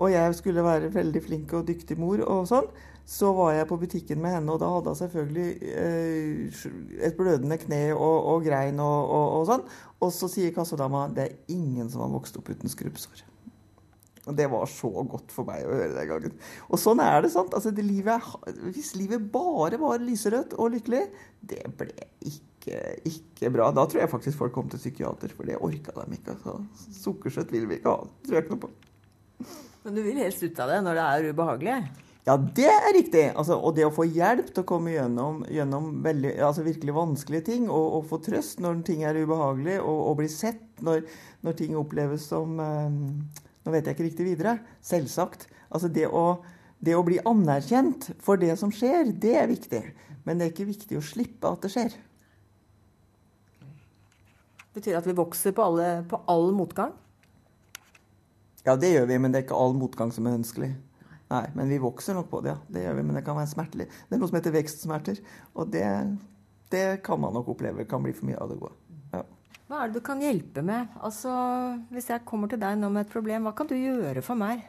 og 0.00 0.08
jeg 0.12 0.36
skulle 0.38 0.64
være 0.64 0.88
veldig 0.94 1.22
flink 1.24 1.52
og 1.58 1.66
dyktig 1.68 1.98
mor, 2.00 2.22
og 2.24 2.46
sånn, 2.48 2.68
så 3.10 3.32
var 3.34 3.54
jeg 3.56 3.66
på 3.66 3.78
butikken 3.80 4.20
med 4.22 4.36
henne, 4.36 4.54
og 4.54 4.60
da 4.62 4.68
hadde 4.70 4.92
hun 4.92 4.98
selvfølgelig 5.00 5.48
eh, 5.74 6.60
et 7.08 7.16
blødende 7.18 7.58
kne 7.58 7.80
og, 7.96 8.16
og 8.34 8.44
grein 8.46 8.78
og, 8.80 9.00
og, 9.10 9.26
og, 9.40 9.48
sånn. 9.48 9.64
Og 10.00 10.12
så 10.14 10.28
sier 10.30 10.54
kassadama 10.54 11.08
det 11.16 11.26
er 11.26 11.56
ingen 11.56 11.90
som 11.90 12.04
har 12.04 12.12
vokst 12.12 12.38
opp 12.38 12.52
uten 12.52 12.70
skrubbsår. 12.70 13.24
Og 14.28 14.36
det 14.36 14.46
var 14.52 14.68
så 14.70 14.90
godt 15.10 15.32
for 15.34 15.48
meg 15.48 15.64
å 15.64 15.72
høre 15.74 15.96
den 15.96 16.06
gangen. 16.06 16.36
Og 16.68 16.78
sånn 16.78 17.00
er 17.02 17.24
det. 17.24 17.32
sant? 17.32 17.56
Altså, 17.56 17.72
det 17.74 17.82
livet, 17.86 18.28
hvis 18.68 18.92
livet 18.94 19.24
bare 19.32 19.80
var 19.80 20.04
lyserødt 20.04 20.54
og 20.60 20.76
lykkelig, 20.76 21.00
det 21.50 21.64
ble 21.80 21.90
ikke, 22.28 22.84
ikke 23.10 23.50
bra. 23.56 23.72
Da 23.74 23.88
tror 23.88 24.04
jeg 24.04 24.12
faktisk 24.12 24.38
folk 24.38 24.54
kom 24.54 24.70
til 24.70 24.82
psykiater, 24.82 25.34
for 25.34 25.50
det 25.50 25.58
orka 25.58 25.96
de 25.96 26.20
ikke. 26.20 26.36
Altså. 26.36 26.60
Sukkersøtt 27.00 27.50
vil 27.56 27.66
vi 27.70 27.80
ikke 27.80 27.96
ha. 27.96 28.06
Det 28.06 28.30
tror 28.30 28.38
jeg 28.38 28.46
ikke 28.46 28.54
noe 28.54 28.64
på. 28.68 28.72
Men 29.84 29.96
du 29.96 30.02
vil 30.04 30.20
helst 30.20 30.42
ut 30.44 30.58
av 30.60 30.70
det 30.70 30.78
når 30.84 30.98
det 30.98 31.04
er 31.08 31.28
ubehagelig? 31.32 31.76
Ja, 32.28 32.34
det 32.36 32.68
er 32.68 32.92
riktig. 32.94 33.22
Altså, 33.32 33.56
og 33.56 33.74
det 33.78 33.86
å 33.86 33.92
få 33.94 34.04
hjelp 34.04 34.50
til 34.52 34.62
å 34.62 34.68
komme 34.68 34.92
gjennom, 34.92 35.40
gjennom 35.48 35.88
veldig, 36.04 36.34
altså 36.44 36.64
virkelig 36.66 36.94
vanskelige 36.94 37.46
ting, 37.48 37.64
og, 37.72 37.86
og, 37.96 38.04
få 38.10 38.20
trøst 38.22 38.60
når 38.60 38.82
ting 38.86 39.06
er 39.08 39.16
ubehagelig, 39.22 39.78
og, 39.80 40.02
og 40.10 40.18
bli 40.20 40.28
sett 40.30 40.84
når, 40.84 41.06
når, 41.46 41.56
ting 41.58 41.78
oppleves 41.80 42.28
som 42.30 42.60
eh, 42.60 43.00
Nå 43.60 43.72
vet 43.74 43.84
jeg 43.84 43.96
ikke 43.96 44.06
riktig 44.06 44.24
videre. 44.24 44.54
Selvsagt. 44.84 45.42
Altså 45.68 45.90
det 45.92 46.06
å, 46.08 46.40
det 46.80 46.94
å 46.96 47.02
bli 47.04 47.18
anerkjent 47.28 48.06
for 48.24 48.40
det 48.40 48.54
som 48.56 48.72
skjer, 48.72 49.10
det 49.20 49.34
er 49.36 49.50
viktig. 49.50 49.82
Men 50.24 50.40
det 50.40 50.46
er 50.46 50.54
ikke 50.54 50.70
viktig 50.70 50.96
å 50.96 51.04
slippe 51.04 51.50
at 51.50 51.66
det 51.66 51.72
skjer. 51.74 51.98
Betyr 54.72 54.94
det 54.94 55.00
at 55.02 55.10
vi 55.10 55.16
vokser 55.18 55.52
på, 55.52 55.66
alle, 55.66 55.90
på 56.08 56.22
all 56.32 56.48
motgang? 56.56 56.94
Ja, 58.66 58.76
det 58.76 58.92
gjør 58.92 59.06
vi, 59.08 59.18
men 59.18 59.32
det 59.32 59.40
er 59.40 59.46
ikke 59.46 59.58
all 59.58 59.76
motgang 59.76 60.12
som 60.12 60.28
er 60.28 60.36
ønskelig. 60.36 60.74
Nei, 61.30 61.44
Men 61.54 61.70
vi 61.70 61.78
vokser 61.78 62.16
nok 62.18 62.26
på 62.30 62.40
det, 62.42 62.50
ja. 62.56 62.58
Det 62.68 62.82
gjør 62.82 62.96
vi, 62.98 63.02
men 63.06 63.16
det 63.16 63.24
kan 63.24 63.38
være 63.38 63.52
smertelig. 63.52 63.86
Det 63.86 64.16
er 64.16 64.20
noe 64.20 64.30
som 64.30 64.38
heter 64.40 64.54
vekstsmerter, 64.56 65.20
og 65.54 65.70
det, 65.70 65.86
det 66.74 66.86
kan 67.06 67.20
man 67.22 67.36
nok 67.38 67.52
oppleve 67.54 67.86
kan 67.88 68.02
bli 68.02 68.14
for 68.16 68.26
mye 68.26 68.40
av 68.40 68.50
det 68.50 68.58
gode. 68.58 68.74
Ja. 69.14 69.22
Hva 69.70 69.84
er 69.84 69.92
det 69.92 70.00
du 70.00 70.04
kan 70.08 70.24
hjelpe 70.24 70.64
med? 70.66 70.90
Altså, 70.98 71.30
Hvis 71.94 72.10
jeg 72.10 72.26
kommer 72.26 72.50
til 72.50 72.58
deg 72.58 72.80
nå 72.80 72.90
med 72.90 73.06
et 73.06 73.12
problem, 73.12 73.46
hva 73.46 73.54
kan 73.54 73.70
du 73.70 73.76
gjøre 73.78 74.24
for 74.26 74.40
meg? 74.40 74.66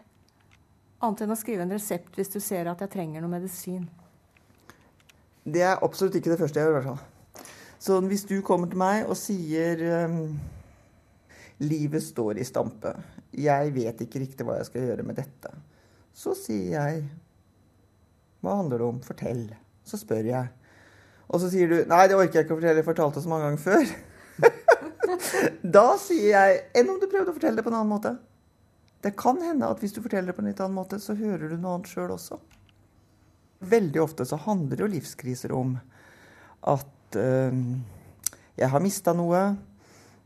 Annet 1.01 1.25
enn 1.25 1.33
å 1.33 1.39
skrive 1.39 1.65
en 1.65 1.73
resept 1.73 2.19
hvis 2.19 2.29
du 2.29 2.37
ser 2.37 2.69
at 2.69 2.83
jeg 2.85 2.93
trenger 2.93 3.25
noe 3.25 3.33
medisin. 3.33 3.89
Det 5.41 5.63
er 5.65 5.81
absolutt 5.81 6.19
ikke 6.19 6.35
det 6.35 6.41
første 6.43 6.61
jeg 6.61 6.69
gjør, 6.69 6.75
i 6.75 6.77
hvert 6.77 6.91
fall. 6.91 7.47
Så 7.81 7.97
hvis 8.05 8.27
du 8.29 8.35
kommer 8.45 8.69
til 8.69 8.77
meg 8.77 9.07
og 9.09 9.17
sier 9.17 9.81
um, 10.05 10.35
Livet 11.61 12.03
står 12.03 12.39
i 12.41 12.45
stampe. 12.47 12.93
Jeg 13.37 13.73
vet 13.75 14.01
ikke 14.05 14.21
riktig 14.23 14.45
hva 14.47 14.57
jeg 14.59 14.69
skal 14.69 14.87
gjøre 14.87 15.05
med 15.05 15.19
dette. 15.19 15.51
Så 16.13 16.33
sier 16.35 16.73
jeg 16.75 17.03
Hva 18.41 18.57
handler 18.57 18.81
det 18.81 18.87
om? 18.87 19.03
Fortell. 19.05 19.43
Så 19.85 19.99
spør 20.01 20.25
jeg. 20.27 20.49
Og 21.31 21.39
så 21.43 21.51
sier 21.51 21.69
du 21.69 21.77
Nei, 21.89 22.07
det 22.09 22.17
orker 22.17 22.39
jeg 22.39 22.47
ikke 22.47 22.55
å 22.55 22.59
fortelle, 22.59 22.81
jeg 22.81 22.87
fortalte 22.87 23.23
så 23.23 23.31
mange 23.31 23.47
ganger 23.47 23.61
før. 23.61 23.93
da 25.77 25.85
sier 26.01 26.27
jeg 26.33 26.59
Enn 26.81 26.91
om 26.91 26.99
du 26.99 27.07
prøvde 27.07 27.31
å 27.31 27.37
fortelle 27.37 27.59
det 27.59 27.65
på 27.65 27.71
en 27.71 27.79
annen 27.79 27.93
måte? 27.93 28.15
Det 29.01 29.13
kan 29.17 29.39
hende 29.41 29.69
at 29.69 29.81
hvis 29.81 29.95
du 29.95 30.01
forteller 30.01 30.29
det 30.29 30.37
på 30.37 30.43
en 30.43 30.49
litt 30.51 30.59
annen 30.61 30.77
måte, 30.77 30.99
så 31.01 31.15
hører 31.17 31.49
du 31.49 31.55
noe 31.57 31.77
annet 31.77 31.89
sjøl 31.89 32.13
også. 32.13 32.37
Veldig 33.71 34.01
ofte 34.03 34.27
så 34.29 34.37
handler 34.43 34.83
jo 34.83 34.89
livskriser 34.91 35.53
om 35.57 35.73
at 36.69 37.17
øh, 37.17 37.57
jeg 38.61 38.69
har 38.69 38.83
mista 38.83 39.13
noe. 39.17 39.39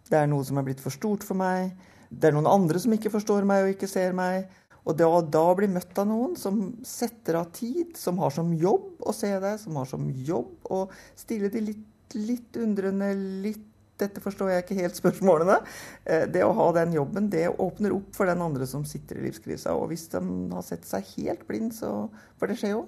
Det 0.10 0.20
er 0.20 0.30
noe 0.30 0.46
som 0.46 0.60
er 0.60 0.68
blitt 0.68 0.84
for 0.84 0.94
stort 0.94 1.26
for 1.26 1.38
meg. 1.40 1.74
Det 2.10 2.30
er 2.30 2.36
noen 2.36 2.50
andre 2.50 2.80
som 2.82 2.94
ikke 2.96 3.14
forstår 3.14 3.48
meg 3.48 3.66
og 3.66 3.74
ikke 3.74 3.90
ser 3.90 4.16
meg. 4.18 4.50
Og 4.86 4.94
da, 5.00 5.08
da 5.22 5.46
bli 5.58 5.70
møtt 5.72 5.98
av 5.98 6.10
noen 6.10 6.36
som 6.38 6.60
setter 6.86 7.40
av 7.40 7.50
tid, 7.56 7.96
som 7.98 8.20
har 8.22 8.34
som 8.34 8.54
jobb 8.54 9.02
å 9.02 9.14
se 9.18 9.32
deg, 9.34 9.58
som 9.62 9.80
har 9.82 9.90
som 9.90 10.06
jobb 10.14 10.70
å 10.70 10.84
stille 11.18 11.50
de 11.54 11.64
litt, 11.72 11.88
litt 12.14 12.60
undrende, 12.62 13.10
litt 13.46 13.72
dette 14.00 14.20
forstår 14.20 14.50
jeg 14.52 14.64
ikke 14.66 14.78
helt 14.82 14.98
spørsmålene. 15.00 15.56
Eh, 16.04 16.26
det 16.28 16.44
å 16.44 16.56
ha 16.58 16.68
den 16.76 16.96
jobben, 16.96 17.30
det 17.32 17.48
åpner 17.48 17.96
opp 17.96 18.12
for 18.18 18.28
den 18.28 18.44
andre 18.44 18.68
som 18.68 18.84
sitter 18.88 19.20
i 19.20 19.26
livskrisa. 19.30 19.76
Og 19.78 19.88
hvis 19.92 20.10
de 20.12 20.22
har 20.52 20.66
sett 20.68 20.88
seg 20.88 21.16
helt 21.16 21.46
blind, 21.48 21.72
så 21.76 22.10
For 22.36 22.52
det 22.52 22.60
skjer 22.60 22.76
jo. 22.76 22.86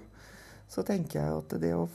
Så 0.67 0.83
tenker 0.83 1.21
jeg 1.21 1.37
at 1.39 1.53
det 1.61 1.71
å 1.77 1.87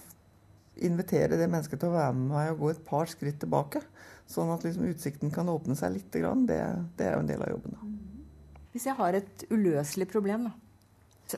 invitere 0.80 1.37
det 1.37 1.50
mennesket 1.52 1.82
til 1.82 1.92
å 1.92 1.98
være 1.98 2.14
med 2.16 2.30
meg 2.32 2.52
og 2.54 2.62
gå 2.62 2.70
et 2.72 2.85
par 2.87 3.11
skritt 3.11 3.37
tilbake, 3.42 3.82
sånn 4.30 4.50
at 4.54 4.64
liksom 4.66 4.88
utsikten 4.88 5.32
kan 5.35 5.50
åpne 5.52 5.76
seg 5.78 5.96
litt, 5.96 6.11
det, 6.12 6.58
det 6.96 7.06
er 7.06 7.16
jo 7.16 7.22
en 7.22 7.30
del 7.30 7.44
av 7.44 7.52
jobben. 7.52 7.76
Da. 7.76 8.61
Hvis 8.72 8.87
jeg 8.88 8.96
har 8.98 9.18
et 9.18 9.44
uløselig 9.52 10.08
problem, 10.12 10.48
da, 10.48 10.54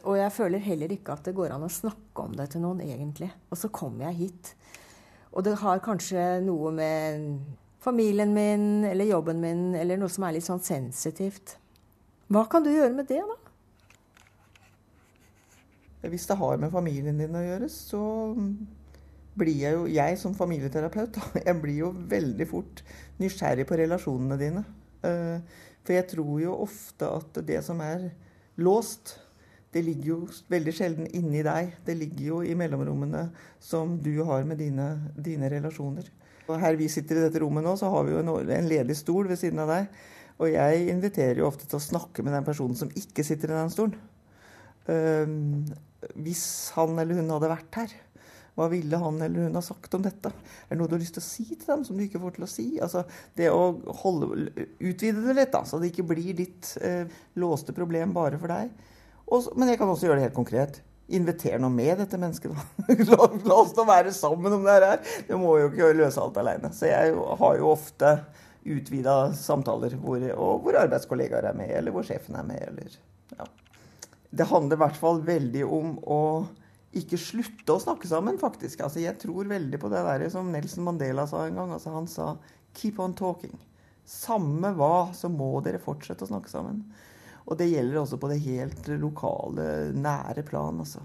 og 0.02 0.16
jeg 0.18 0.34
føler 0.34 0.62
heller 0.62 0.92
ikke 0.94 1.14
at 1.14 1.26
det 1.28 1.34
går 1.36 1.54
an 1.54 1.66
å 1.66 1.70
snakke 1.70 2.24
om 2.24 2.34
det 2.38 2.48
til 2.52 2.64
noen 2.64 2.82
egentlig, 2.84 3.30
og 3.50 3.60
så 3.60 3.70
kommer 3.74 4.08
jeg 4.08 4.20
hit, 4.22 4.54
og 5.34 5.46
det 5.46 5.56
har 5.60 5.82
kanskje 5.82 6.22
noe 6.46 6.70
med 6.74 7.42
familien 7.84 8.32
min 8.34 8.84
eller 8.86 9.10
jobben 9.10 9.40
min 9.42 9.74
eller 9.76 9.98
noe 10.00 10.12
som 10.12 10.24
er 10.26 10.36
litt 10.36 10.46
sånn 10.46 10.62
sensitivt. 10.62 11.56
Hva 12.32 12.46
kan 12.50 12.64
du 12.64 12.70
gjøre 12.72 12.94
med 12.94 13.10
det, 13.10 13.20
da? 13.20 13.36
Hvis 16.08 16.26
det 16.28 16.36
har 16.36 16.60
med 16.60 16.72
familien 16.72 17.18
din 17.18 17.36
å 17.36 17.42
gjøre, 17.42 17.68
så 17.72 18.00
blir 19.38 19.56
jeg 19.58 19.74
jo 19.76 19.84
Jeg 19.90 20.18
som 20.20 20.34
familieterapeut 20.36 21.18
jeg 21.40 21.60
blir 21.62 21.80
jo 21.82 21.92
veldig 22.10 22.46
fort 22.50 22.82
nysgjerrig 23.22 23.66
på 23.68 23.78
relasjonene 23.80 24.38
dine. 24.40 24.64
Eh, 25.04 25.38
for 25.84 25.96
jeg 25.96 26.08
tror 26.14 26.34
jo 26.40 26.56
ofte 26.64 27.10
at 27.20 27.44
det 27.46 27.60
som 27.66 27.80
er 27.84 28.08
låst, 28.56 29.18
det 29.74 29.82
ligger 29.84 30.10
jo 30.12 30.18
veldig 30.50 30.74
sjelden 30.74 31.08
inni 31.18 31.42
deg. 31.44 31.74
Det 31.84 31.96
ligger 31.98 32.26
jo 32.28 32.42
i 32.46 32.54
mellomrommene 32.56 33.26
som 33.62 33.98
du 34.02 34.14
har 34.24 34.46
med 34.46 34.62
dine, 34.62 34.88
dine 35.18 35.50
relasjoner. 35.50 36.06
Og 36.46 36.60
her 36.60 36.76
vi 36.78 36.88
sitter 36.92 37.18
i 37.18 37.24
dette 37.26 37.40
rommet 37.42 37.64
nå, 37.64 37.74
så 37.80 37.90
har 37.90 38.04
vi 38.06 38.14
jo 38.14 38.22
en, 38.22 38.68
ledig 38.68 38.96
stol 38.98 39.28
ved 39.30 39.40
siden 39.40 39.62
av 39.64 39.72
deg. 39.72 40.02
Og 40.42 40.50
jeg 40.50 40.88
inviterer 40.92 41.40
jo 41.40 41.48
ofte 41.48 41.66
til 41.66 41.78
å 41.78 41.84
snakke 41.84 42.24
med 42.24 42.34
den 42.36 42.46
personen 42.46 42.78
som 42.78 42.90
ikke 42.96 43.24
sitter 43.26 43.52
i 43.52 43.58
den 43.58 43.72
stolen. 43.72 43.98
Um, 44.84 45.64
hvis 46.20 46.44
han 46.76 46.98
eller 47.00 47.16
hun 47.16 47.32
hadde 47.32 47.50
vært 47.54 47.78
her, 47.80 47.94
hva 48.54 48.68
ville 48.70 48.98
han 49.02 49.18
eller 49.22 49.48
hun 49.48 49.58
ha 49.58 49.62
sagt 49.64 49.94
om 49.96 50.02
dette? 50.04 50.30
Er 50.68 50.74
det 50.74 50.78
noe 50.78 50.90
du 50.90 50.94
har 50.94 51.02
lyst 51.02 51.16
til 51.16 51.24
å 51.24 51.26
si 51.26 51.46
til 51.50 51.66
dem 51.66 51.84
som 51.86 51.98
du 51.98 52.04
ikke 52.04 52.22
får 52.22 52.36
til 52.36 52.46
å 52.46 52.50
si? 52.50 52.66
Altså, 52.82 53.02
det 53.38 53.50
å 53.50 53.72
holde, 54.04 54.46
utvide 54.78 55.24
det 55.24 55.34
litt, 55.40 55.52
da, 55.54 55.64
så 55.66 55.80
det 55.82 55.90
ikke 55.90 56.06
blir 56.14 56.36
ditt 56.38 56.76
eh, 56.84 57.10
låste 57.42 57.74
problem 57.74 58.14
bare 58.14 58.38
for 58.38 58.54
deg. 58.54 58.70
Også, 59.24 59.56
men 59.58 59.72
jeg 59.72 59.80
kan 59.80 59.90
også 59.90 60.06
gjøre 60.06 60.20
det 60.20 60.28
helt 60.28 60.38
konkret. 60.38 60.80
Inviter 61.18 61.58
nå 61.60 61.68
med 61.72 61.98
dette 62.00 62.20
mennesket, 62.20 62.54
la, 63.10 63.28
la, 63.34 63.58
oss 63.58 63.74
nå 63.76 63.88
være 63.90 64.14
sammen 64.14 64.54
om 64.56 64.64
det 64.64 64.78
her. 64.78 65.02
Det 65.26 65.40
må 65.40 65.58
jo 65.58 65.68
ikke 65.72 65.92
løse 65.98 66.22
alt 66.22 66.38
aleine. 66.40 66.70
Så 66.72 66.88
jeg 66.92 67.12
har 67.12 67.58
jo 67.58 67.74
ofte 67.74 68.16
utvida 68.64 69.18
samtaler 69.36 69.98
hvor, 70.00 70.22
hvor, 70.62 70.78
arbeidskollegaer 70.86 71.50
er 71.50 71.58
med, 71.58 71.74
eller 71.74 71.92
hvor 71.92 72.06
sjefen 72.06 72.38
er 72.38 72.46
med, 72.48 72.62
eller 72.70 72.94
ja. 73.36 73.48
Det 74.34 74.46
handler 74.50 74.78
i 74.78 74.82
hvert 74.82 74.96
fall 74.98 75.20
veldig 75.26 75.66
om 75.68 75.98
å 76.10 76.20
ikke 77.00 77.18
slutte 77.20 77.74
å 77.74 77.82
snakke 77.82 78.08
sammen, 78.10 78.38
faktisk. 78.40 78.82
Altså, 78.84 79.02
jeg 79.02 79.18
tror 79.22 79.50
veldig 79.50 79.80
på 79.80 79.90
det 79.92 80.02
der 80.06 80.26
som 80.32 80.50
Nelson 80.52 80.86
Mandela 80.86 81.26
sa 81.30 81.44
en 81.46 81.58
gang. 81.60 81.72
Altså, 81.74 81.94
han 81.94 82.06
sa 82.10 82.36
'keep 82.74 82.98
on 82.98 83.14
talking'. 83.14 83.58
Samme 84.04 84.74
hva, 84.76 85.14
så 85.14 85.28
må 85.28 85.60
dere 85.64 85.80
fortsette 85.80 86.24
å 86.24 86.28
snakke 86.28 86.50
sammen. 86.50 86.84
Og 87.46 87.58
det 87.58 87.68
gjelder 87.68 88.00
også 88.00 88.18
på 88.20 88.28
det 88.28 88.40
helt 88.44 88.88
lokale, 89.00 89.92
nære 89.92 90.44
plan. 90.44 90.78
Altså. 90.80 91.00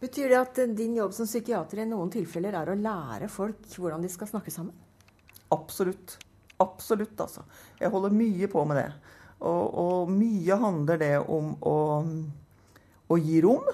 Betyr 0.00 0.28
det 0.28 0.40
at 0.40 0.60
din 0.76 0.96
jobb 0.96 1.14
som 1.16 1.28
psykiater 1.28 1.80
i 1.80 1.88
noen 1.88 2.10
tilfeller 2.12 2.52
er 2.52 2.68
å 2.68 2.76
lære 2.76 3.28
folk 3.32 3.64
hvordan 3.76 4.02
de 4.04 4.08
skal 4.12 4.28
snakke 4.28 4.52
sammen? 4.52 4.74
Absolutt. 5.50 6.18
Absolutt, 6.58 7.20
altså. 7.20 7.44
Jeg 7.80 7.92
holder 7.92 8.16
mye 8.16 8.48
på 8.48 8.64
med 8.64 8.80
det. 8.80 8.90
Og, 9.44 9.64
og 9.76 10.12
mye 10.12 10.56
handler 10.60 11.00
det 11.00 11.14
om 11.20 11.52
å, 11.60 11.76
å 13.12 13.18
gi 13.20 13.40
rom. 13.44 13.66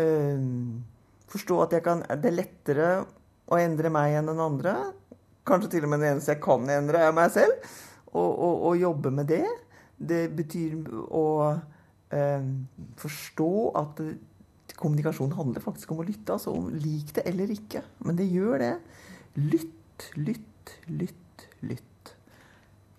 Uh, 0.00 0.80
forstå 1.30 1.60
at 1.64 1.76
kan, 1.84 2.02
det 2.20 2.30
er 2.30 2.38
lettere 2.38 2.88
å 3.50 3.58
endre 3.60 3.90
meg 3.92 4.18
enn 4.18 4.30
den 4.30 4.42
andre. 4.42 4.74
Kanskje 5.44 5.74
til 5.74 5.86
og 5.86 5.92
med 5.92 6.04
det 6.04 6.12
eneste 6.14 6.34
jeg 6.34 6.42
kan 6.44 6.68
endre, 6.72 7.02
er 7.04 7.16
meg 7.16 7.32
selv. 7.34 7.74
Og, 8.14 8.30
og, 8.30 8.62
og 8.70 8.78
jobbe 8.80 9.12
med 9.12 9.28
det. 9.28 9.44
Det 9.94 10.22
betyr 10.36 10.86
å 11.14 11.24
eh, 12.14 12.46
forstå 13.00 13.50
at 13.80 14.02
kommunikasjon 14.78 15.34
handler 15.36 15.64
faktisk 15.64 15.92
om 15.92 16.00
å 16.02 16.06
lytte. 16.06 16.36
Altså 16.36 16.54
om 16.54 16.70
lik 16.72 17.12
det 17.16 17.26
eller 17.30 17.52
ikke. 17.52 17.82
Men 18.06 18.18
det 18.18 18.30
gjør 18.30 18.62
det. 18.62 18.72
Lytt, 19.40 20.08
lytt, 20.16 20.74
lytt, 20.88 21.46
lytt. 21.66 22.14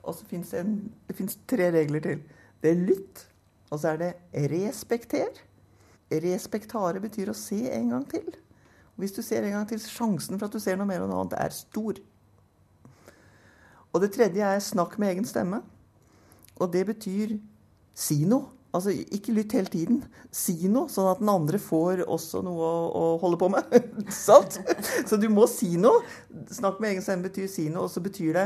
Og 0.05 0.13
så 0.13 0.27
fins 0.29 0.53
det, 0.53 0.65
det 1.09 1.29
tre 1.49 1.71
regler 1.73 2.03
til. 2.03 2.21
Det 2.61 2.71
er 2.71 2.85
lytt, 2.91 3.25
og 3.71 3.81
så 3.81 3.95
er 3.95 4.01
det 4.01 4.11
respekter. 4.51 5.41
Respektare 6.11 7.01
betyr 7.01 7.31
å 7.31 7.37
se 7.37 7.63
en 7.73 7.93
gang 7.95 8.03
til. 8.09 8.27
Og 8.95 9.03
hvis 9.03 9.15
du 9.15 9.21
ser 9.25 9.45
en 9.45 9.57
gang 9.57 9.69
til, 9.69 9.81
sjansen 9.81 10.37
for 10.37 10.47
at 10.47 10.55
du 10.55 10.61
ser 10.61 10.77
noe 10.79 10.89
mer 10.89 11.03
og 11.03 11.11
noe 11.11 11.23
annet, 11.23 11.37
er 11.41 11.55
stor. 11.55 11.99
Og 13.95 14.03
det 14.03 14.11
tredje 14.15 14.43
er 14.43 14.61
snakk 14.63 14.97
med 14.99 15.15
egen 15.15 15.27
stemme. 15.27 15.61
Og 16.59 16.71
det 16.71 16.85
betyr 16.91 17.37
si 17.95 18.23
noe. 18.27 18.51
Altså 18.75 18.91
ikke 18.91 19.31
lytt 19.31 19.53
hele 19.55 19.71
tiden. 19.71 20.01
Si 20.35 20.67
noe, 20.67 20.89
sånn 20.91 21.07
at 21.07 21.21
den 21.21 21.31
andre 21.31 21.59
får 21.63 22.03
også 22.11 22.41
noe 22.43 22.59
å, 22.67 22.79
å 22.91 23.03
holde 23.21 23.39
på 23.39 23.47
med. 23.53 23.75
Sant? 24.27 24.57
Så 25.07 25.19
du 25.19 25.29
må 25.31 25.47
si 25.47 25.77
noe. 25.79 26.03
Snakk 26.51 26.81
med 26.83 26.91
egen 26.91 27.05
stemme 27.05 27.29
betyr 27.29 27.47
si 27.51 27.69
noe, 27.69 27.87
og 27.87 27.93
så 27.93 28.03
betyr 28.03 28.35
det 28.35 28.45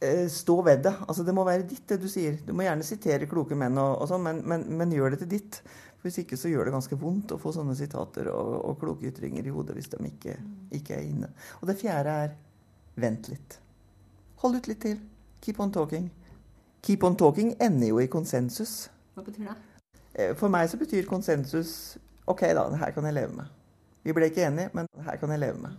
eh, 0.00 0.24
stå 0.32 0.56
ved 0.64 0.86
det. 0.88 0.94
Altså 1.04 1.26
Det 1.28 1.36
må 1.36 1.44
være 1.48 1.68
ditt, 1.68 1.84
det 1.92 2.00
du 2.00 2.08
sier. 2.08 2.40
Du 2.46 2.54
må 2.56 2.64
gjerne 2.64 2.86
sitere 2.86 3.28
kloke 3.28 3.58
menn, 3.58 3.76
og, 3.80 3.98
og 4.00 4.08
sånn, 4.08 4.24
men, 4.24 4.40
men, 4.48 4.64
men, 4.80 4.96
gjør 4.96 5.14
det 5.14 5.22
til 5.24 5.32
ditt. 5.36 5.60
Hvis 6.02 6.18
ikke 6.22 6.36
så 6.38 6.50
gjør 6.50 6.66
det 6.66 6.74
ganske 6.74 6.98
vondt 6.98 7.34
å 7.34 7.38
få 7.38 7.52
sånne 7.54 7.76
sitater 7.78 8.28
og, 8.32 8.54
og 8.66 8.78
kloke 8.80 9.06
ytringer 9.10 9.46
i 9.46 9.52
hodet 9.54 9.76
hvis 9.76 9.90
de 9.92 10.00
ikke, 10.08 10.34
ikke 10.74 10.96
er 10.96 11.04
inne. 11.06 11.30
Og 11.60 11.68
det 11.70 11.78
fjerde 11.78 12.16
er 12.24 12.34
vent 13.02 13.30
litt. 13.30 13.58
Hold 14.42 14.58
ut 14.58 14.70
litt 14.70 14.82
til. 14.82 14.98
Keep 15.42 15.60
on 15.62 15.74
talking. 15.74 16.10
Keep 16.82 17.06
on 17.06 17.18
talking 17.18 17.54
ender 17.62 17.92
jo 17.92 18.00
i 18.02 18.10
konsensus. 18.10 18.88
Hva 19.14 19.22
betyr 19.26 19.52
det? 19.52 19.56
Eh, 20.14 20.34
for 20.38 20.50
meg 20.52 20.66
så 20.70 20.80
betyr 20.80 21.06
konsensus 21.08 21.96
OK, 22.26 22.42
da, 22.54 22.66
det 22.70 22.78
her 22.82 22.92
kan 22.94 23.06
jeg 23.06 23.16
leve 23.16 23.34
med. 23.38 23.54
Vi 24.02 24.14
ble 24.14 24.28
ikke 24.30 24.46
enige, 24.46 24.70
men 24.74 24.86
det 24.90 25.06
her 25.06 25.18
kan 25.18 25.30
jeg 25.30 25.42
leve 25.42 25.62
med. 25.62 25.78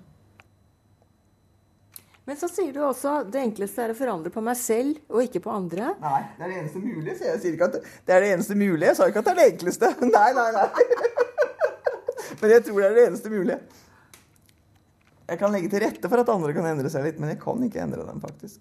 Men 2.24 2.38
så 2.40 2.48
sier 2.48 2.72
du 2.72 2.80
også 2.88 3.18
det 3.28 3.42
enkleste 3.42 3.84
er 3.84 3.92
å 3.92 3.98
forandre 3.98 4.32
på 4.32 4.42
meg 4.44 4.56
selv 4.56 5.00
og 5.12 5.26
ikke 5.26 5.42
på 5.44 5.52
andre. 5.52 5.92
Nei, 6.00 6.22
det 6.38 6.46
er 6.46 6.52
det 6.54 6.60
eneste 6.62 6.84
mulige. 6.84 7.16
Så 7.20 7.28
jeg 7.28 7.42
sier 7.44 7.58
ikke 7.58 7.68
at 7.68 7.80
det 7.84 8.16
er 8.16 8.24
det 8.24 8.30
eneste 8.38 8.56
mulige. 8.56 8.92
Jeg 8.92 9.00
sa 9.00 9.08
ikke 9.12 9.24
at 9.24 9.28
det 9.28 9.34
er 9.34 9.42
det 9.42 9.48
enkleste. 9.52 9.90
Nei, 10.14 10.30
nei, 10.38 10.50
nei. 10.56 10.68
Men 12.40 12.54
jeg 12.56 12.64
tror 12.68 12.80
det 12.80 12.88
er 12.88 12.96
det 12.96 13.08
eneste 13.10 13.34
mulige. 13.34 13.60
Jeg 15.28 15.40
kan 15.40 15.54
legge 15.56 15.72
til 15.72 15.84
rette 15.84 16.12
for 16.12 16.24
at 16.24 16.32
andre 16.32 16.56
kan 16.56 16.68
endre 16.68 16.90
seg 16.92 17.06
litt, 17.08 17.20
men 17.22 17.32
jeg 17.32 17.40
kan 17.40 17.62
ikke 17.64 17.80
endre 17.80 18.04
dem, 18.04 18.20
faktisk. 18.20 18.60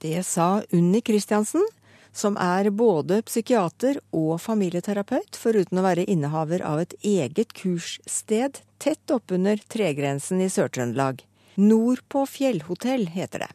Det 0.00 0.22
sa 0.24 0.62
Unni 0.72 1.02
Christiansen, 1.04 1.66
som 2.14 2.38
er 2.40 2.70
både 2.72 3.20
psykiater 3.28 4.00
og 4.16 4.38
familieterapeut, 4.40 5.36
foruten 5.36 5.80
å 5.80 5.84
være 5.84 6.08
innehaver 6.08 6.64
av 6.64 6.80
et 6.86 6.96
eget 7.04 7.52
kurssted 7.58 8.62
tett 8.80 9.12
oppunder 9.12 9.60
tregrensen 9.68 10.40
i 10.40 10.48
Sør-Trøndelag. 10.52 11.27
Nord 11.58 12.04
på 12.08 12.26
fjellhotell 12.26 13.08
heter 13.10 13.38
det. 13.38 13.48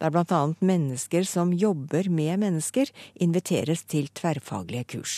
Der 0.00 0.12
annet 0.12 0.60
mennesker 0.60 1.24
som 1.24 1.52
jobber 1.52 2.08
med 2.08 2.38
mennesker, 2.38 2.90
inviteres 3.14 3.84
til 3.84 4.08
tverrfaglige 4.12 4.84
kurs. 4.84 5.14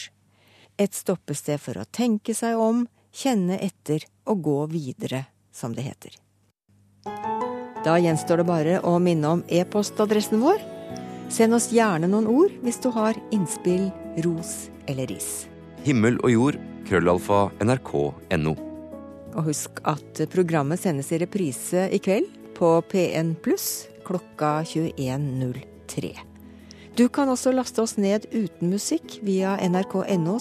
Et 0.78 0.94
stoppested 0.94 1.58
for 1.58 1.82
å 1.82 1.86
tenke 1.90 2.34
seg 2.34 2.58
om, 2.58 2.86
kjenne 3.10 3.58
etter 3.58 4.06
og 4.26 4.42
gå 4.46 4.58
videre, 4.70 5.26
som 5.50 5.74
det 5.74 5.82
heter. 5.82 6.14
Da 7.82 7.98
gjenstår 7.98 8.42
det 8.42 8.46
bare 8.46 8.80
å 8.86 8.98
minne 9.02 9.36
om 9.36 9.46
e-postadressen 9.50 10.38
vår. 10.46 10.62
Send 11.26 11.58
oss 11.58 11.72
gjerne 11.74 12.06
noen 12.06 12.30
ord 12.30 12.54
hvis 12.62 12.78
du 12.78 12.92
har 12.94 13.18
innspill, 13.34 13.90
ros 14.22 14.70
eller 14.86 15.10
ris. 15.10 15.48
Himmel 15.82 16.22
og 16.22 16.30
jord, 16.30 16.66
krøllalfa, 16.86 17.48
nrk.no. 17.66 18.71
Og 19.32 19.48
husk 19.48 19.80
at 19.88 20.20
programmet 20.32 20.80
sendes 20.82 21.12
i 21.12 21.20
reprise 21.22 21.88
i 21.92 21.98
kveld 22.02 22.28
på 22.58 22.74
P1 22.92 23.34
pluss 23.44 23.86
klokka 24.04 24.62
21.03. 24.68 26.12
Du 26.96 27.08
kan 27.08 27.28
også 27.32 27.52
laste 27.56 27.82
oss 27.82 27.96
ned 27.96 28.26
uten 28.32 28.70
musikk 28.74 29.18
via 29.24 29.56
nrk.no 29.68 30.38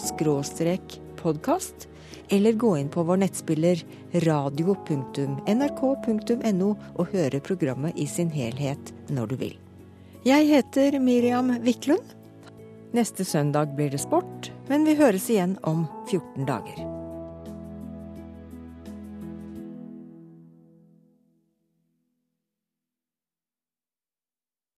podkast. 1.22 1.88
eller 2.32 2.52
gå 2.54 2.78
inn 2.78 2.90
på 2.90 3.04
vår 3.04 3.18
nettspiller 3.26 3.84
radio.nrk.no 4.24 5.16
og 6.96 7.08
høre 7.12 7.40
programmet 7.44 7.94
i 8.00 8.08
sin 8.08 8.30
helhet 8.32 8.94
når 9.12 9.28
du 9.28 9.36
vil. 9.36 9.58
Jeg 10.24 10.48
heter 10.48 11.00
Miriam 11.00 11.60
Wiklund. 11.66 12.06
Neste 12.96 13.26
søndag 13.26 13.76
blir 13.76 13.90
det 13.92 14.00
sport, 14.04 14.52
men 14.68 14.86
vi 14.88 14.96
høres 15.00 15.30
igjen 15.30 15.58
om 15.64 15.88
14 16.10 16.46
dager. 16.48 16.91